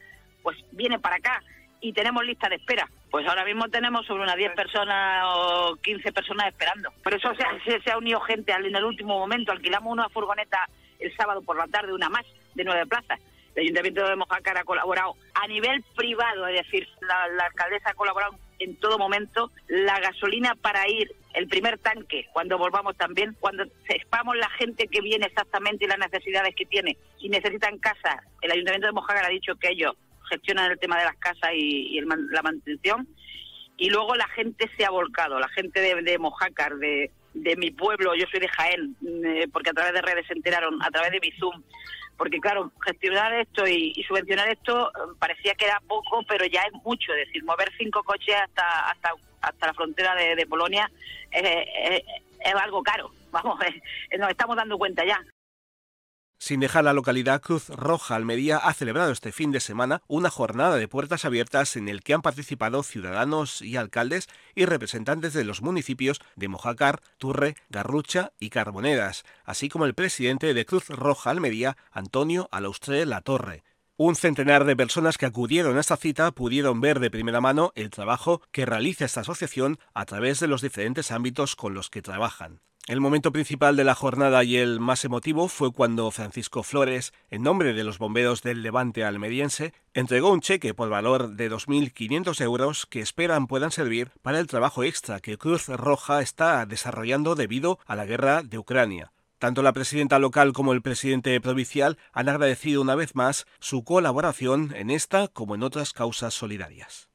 pues 0.42 0.56
viene 0.72 0.98
para 0.98 1.16
acá 1.16 1.42
y 1.80 1.92
tenemos 1.92 2.24
lista 2.24 2.48
de 2.48 2.56
espera. 2.56 2.88
Pues 3.10 3.26
ahora 3.28 3.44
mismo 3.44 3.68
tenemos 3.68 4.06
sobre 4.06 4.22
unas 4.22 4.36
10 4.36 4.54
personas 4.54 5.24
o 5.26 5.76
15 5.82 6.12
personas 6.12 6.48
esperando. 6.48 6.90
Por 7.02 7.14
eso 7.14 7.30
se, 7.64 7.80
se 7.80 7.90
ha 7.90 7.98
unido 7.98 8.20
gente 8.20 8.52
en 8.52 8.74
el 8.74 8.84
último 8.84 9.18
momento. 9.18 9.52
Alquilamos 9.52 9.92
una 9.92 10.08
furgoneta 10.08 10.66
el 10.98 11.14
sábado 11.16 11.42
por 11.42 11.56
la 11.56 11.66
tarde 11.66 11.92
una 11.92 12.08
más 12.08 12.24
de 12.54 12.64
nueve 12.64 12.86
plazas. 12.86 13.20
El 13.54 13.64
Ayuntamiento 13.64 14.08
de 14.08 14.16
Mojácar 14.16 14.58
ha 14.58 14.64
colaborado 14.64 15.14
a 15.34 15.46
nivel 15.46 15.82
privado, 15.94 16.48
es 16.48 16.64
decir, 16.64 16.88
la, 17.02 17.44
alcaldesa 17.46 17.90
ha 17.90 17.94
colaborado 17.94 18.36
en 18.58 18.76
todo 18.76 18.98
momento. 18.98 19.50
La 19.68 20.00
gasolina 20.00 20.56
para 20.56 20.88
ir, 20.88 21.12
el 21.34 21.46
primer 21.46 21.78
tanque, 21.78 22.26
cuando 22.32 22.58
volvamos 22.58 22.96
también, 22.96 23.36
cuando 23.38 23.64
sepamos 23.86 24.36
la 24.36 24.50
gente 24.50 24.88
que 24.88 25.00
viene 25.00 25.26
exactamente 25.26 25.84
y 25.84 25.88
las 25.88 25.98
necesidades 25.98 26.54
que 26.56 26.66
tiene. 26.66 26.96
Si 27.20 27.28
necesitan 27.28 27.78
casa, 27.78 28.22
el 28.42 28.50
Ayuntamiento 28.50 28.88
de 28.88 28.92
Mojácar 28.92 29.24
ha 29.24 29.28
dicho 29.28 29.54
que 29.54 29.70
ellos 29.70 29.94
gestionan 30.28 30.72
el 30.72 30.78
tema 30.78 30.98
de 30.98 31.04
las 31.04 31.16
casas 31.16 31.50
y, 31.54 32.00
la 32.00 32.42
mantención. 32.42 33.06
y 33.76 33.90
luego 33.90 34.16
la 34.16 34.26
gente 34.28 34.68
se 34.76 34.84
ha 34.84 34.90
volcado, 34.90 35.38
la 35.38 35.48
gente 35.48 35.80
de 35.80 36.18
Mojácar, 36.18 36.76
de, 36.76 37.10
de 37.34 37.56
mi 37.56 37.70
pueblo, 37.70 38.14
yo 38.14 38.24
soy 38.30 38.40
de 38.40 38.48
Jaén, 38.48 38.96
eh, 39.24 39.48
porque 39.52 39.70
a 39.70 39.74
través 39.74 39.92
de 39.92 40.02
redes 40.02 40.26
se 40.26 40.32
enteraron, 40.32 40.80
a 40.82 40.90
través 40.90 41.10
de 41.10 41.20
Bizum, 41.20 41.62
porque 42.16 42.40
claro, 42.40 42.72
gestionar 42.84 43.32
esto 43.34 43.66
y, 43.66 43.92
subvencionar 44.06 44.48
esto 44.48 44.88
eh, 44.88 45.14
parecía 45.18 45.54
que 45.54 45.66
era 45.66 45.80
poco, 45.86 46.22
pero 46.28 46.46
ya 46.46 46.62
es 46.62 46.72
mucho, 46.84 47.12
es 47.12 47.26
decir, 47.26 47.44
mover 47.44 47.70
cinco 47.76 48.02
coches 48.04 48.36
hasta 48.36 48.90
hasta 48.90 49.10
hasta 49.42 49.66
la 49.66 49.74
frontera 49.74 50.14
de, 50.14 50.46
Polonia 50.46 50.90
es, 51.30 51.42
es, 52.40 52.54
algo 52.54 52.82
caro, 52.82 53.10
vamos, 53.30 53.58
nos 54.18 54.30
estamos 54.30 54.56
dando 54.56 54.78
cuenta 54.78 55.04
ya. 55.04 55.20
Sin 56.38 56.60
dejar 56.60 56.84
la 56.84 56.92
localidad, 56.92 57.40
Cruz 57.40 57.68
Roja 57.70 58.16
Almería 58.16 58.58
ha 58.58 58.74
celebrado 58.74 59.12
este 59.12 59.32
fin 59.32 59.50
de 59.50 59.60
semana 59.60 60.02
una 60.08 60.30
jornada 60.30 60.76
de 60.76 60.88
puertas 60.88 61.24
abiertas 61.24 61.76
en 61.76 61.88
el 61.88 62.02
que 62.02 62.12
han 62.12 62.22
participado 62.22 62.82
ciudadanos 62.82 63.62
y 63.62 63.76
alcaldes 63.76 64.28
y 64.54 64.66
representantes 64.66 65.32
de 65.32 65.44
los 65.44 65.62
municipios 65.62 66.20
de 66.36 66.48
Mojácar, 66.48 67.00
Turre, 67.18 67.56
Garrucha 67.70 68.32
y 68.38 68.50
Carbonedas, 68.50 69.24
así 69.44 69.68
como 69.68 69.86
el 69.86 69.94
presidente 69.94 70.52
de 70.52 70.66
Cruz 70.66 70.88
Roja 70.88 71.30
Almería, 71.30 71.76
Antonio 71.92 72.48
Alaustre 72.52 73.06
La 73.06 73.22
Torre. 73.22 73.62
Un 73.96 74.16
centenar 74.16 74.64
de 74.64 74.74
personas 74.74 75.18
que 75.18 75.26
acudieron 75.26 75.76
a 75.76 75.80
esta 75.80 75.96
cita 75.96 76.32
pudieron 76.32 76.80
ver 76.80 76.98
de 76.98 77.12
primera 77.12 77.40
mano 77.40 77.70
el 77.76 77.90
trabajo 77.90 78.42
que 78.50 78.66
realiza 78.66 79.04
esta 79.04 79.20
asociación 79.20 79.78
a 79.94 80.04
través 80.04 80.40
de 80.40 80.48
los 80.48 80.62
diferentes 80.62 81.12
ámbitos 81.12 81.54
con 81.54 81.74
los 81.74 81.90
que 81.90 82.02
trabajan. 82.02 82.60
El 82.86 83.00
momento 83.00 83.32
principal 83.32 83.76
de 83.76 83.84
la 83.84 83.94
jornada 83.94 84.44
y 84.44 84.58
el 84.58 84.78
más 84.78 85.06
emotivo 85.06 85.48
fue 85.48 85.72
cuando 85.72 86.10
Francisco 86.10 86.62
Flores, 86.62 87.14
en 87.30 87.42
nombre 87.42 87.72
de 87.72 87.82
los 87.82 87.96
bomberos 87.96 88.42
del 88.42 88.62
Levante 88.62 89.04
almeriense, 89.04 89.72
entregó 89.94 90.30
un 90.30 90.42
cheque 90.42 90.74
por 90.74 90.90
valor 90.90 91.30
de 91.30 91.50
2.500 91.50 92.42
euros 92.42 92.84
que 92.84 93.00
esperan 93.00 93.46
puedan 93.46 93.70
servir 93.70 94.10
para 94.20 94.38
el 94.38 94.48
trabajo 94.48 94.84
extra 94.84 95.20
que 95.20 95.38
Cruz 95.38 95.68
Roja 95.68 96.20
está 96.20 96.66
desarrollando 96.66 97.34
debido 97.34 97.78
a 97.86 97.96
la 97.96 98.04
guerra 98.04 98.42
de 98.42 98.58
Ucrania. 98.58 99.12
Tanto 99.38 99.62
la 99.62 99.72
presidenta 99.72 100.18
local 100.18 100.52
como 100.52 100.74
el 100.74 100.82
presidente 100.82 101.40
provincial 101.40 101.96
han 102.12 102.28
agradecido 102.28 102.82
una 102.82 102.96
vez 102.96 103.14
más 103.14 103.46
su 103.60 103.82
colaboración 103.82 104.74
en 104.76 104.90
esta 104.90 105.28
como 105.28 105.54
en 105.54 105.62
otras 105.62 105.94
causas 105.94 106.34
solidarias. 106.34 107.13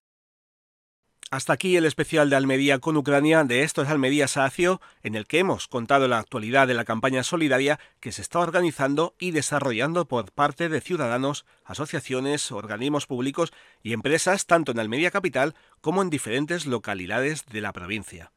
Hasta 1.31 1.53
aquí 1.53 1.77
el 1.77 1.85
especial 1.85 2.31
de 2.31 2.35
Almería 2.35 2.79
con 2.79 2.97
Ucrania 2.97 3.43
de 3.43 3.61
Esto 3.61 3.83
es 3.83 3.89
Almería 3.89 4.27
Sacio, 4.27 4.81
en 5.03 5.13
el 5.13 5.27
que 5.27 5.37
hemos 5.37 5.67
contado 5.67 6.07
la 6.07 6.17
actualidad 6.17 6.67
de 6.67 6.73
la 6.73 6.85
campaña 6.85 7.21
solidaria 7.21 7.79
que 7.99 8.11
se 8.11 8.23
está 8.23 8.39
organizando 8.39 9.13
y 9.19 9.29
desarrollando 9.29 10.05
por 10.05 10.31
parte 10.31 10.69
de 10.69 10.81
ciudadanos, 10.81 11.45
asociaciones, 11.65 12.51
organismos 12.51 13.05
públicos 13.05 13.53
y 13.83 13.93
empresas 13.93 14.47
tanto 14.47 14.71
en 14.71 14.79
Almería 14.79 15.11
Capital 15.11 15.53
como 15.81 16.01
en 16.01 16.09
diferentes 16.09 16.65
localidades 16.65 17.45
de 17.45 17.61
la 17.61 17.73
provincia. 17.73 18.31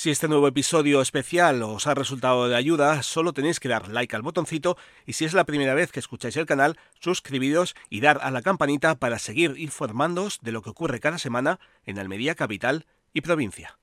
Si 0.00 0.08
este 0.08 0.28
nuevo 0.28 0.48
episodio 0.48 1.02
especial 1.02 1.62
os 1.62 1.86
ha 1.86 1.92
resultado 1.92 2.48
de 2.48 2.56
ayuda, 2.56 3.02
solo 3.02 3.34
tenéis 3.34 3.60
que 3.60 3.68
dar 3.68 3.88
like 3.88 4.16
al 4.16 4.22
botoncito 4.22 4.78
y 5.04 5.12
si 5.12 5.26
es 5.26 5.34
la 5.34 5.44
primera 5.44 5.74
vez 5.74 5.92
que 5.92 6.00
escucháis 6.00 6.38
el 6.38 6.46
canal, 6.46 6.78
suscribiros 7.00 7.74
y 7.90 8.00
dar 8.00 8.18
a 8.22 8.30
la 8.30 8.40
campanita 8.40 8.98
para 8.98 9.18
seguir 9.18 9.56
informándoos 9.58 10.38
de 10.40 10.52
lo 10.52 10.62
que 10.62 10.70
ocurre 10.70 11.00
cada 11.00 11.18
semana 11.18 11.60
en 11.84 11.98
Almería 11.98 12.34
Capital 12.34 12.86
y 13.12 13.20
provincia. 13.20 13.78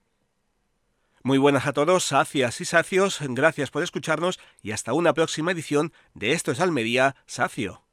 Muy 1.22 1.38
buenas 1.38 1.68
a 1.68 1.74
todos, 1.74 2.06
sacias 2.06 2.62
y 2.62 2.66
sacios, 2.66 3.20
gracias 3.22 3.70
por 3.70 3.84
escucharnos 3.84 4.40
y 4.64 4.72
hasta 4.72 4.94
una 4.94 5.14
próxima 5.14 5.52
edición 5.52 5.94
de 6.16 6.32
Esto 6.32 6.52
es 6.52 6.60
Almería 6.60 7.16
Sacio. 7.28 7.87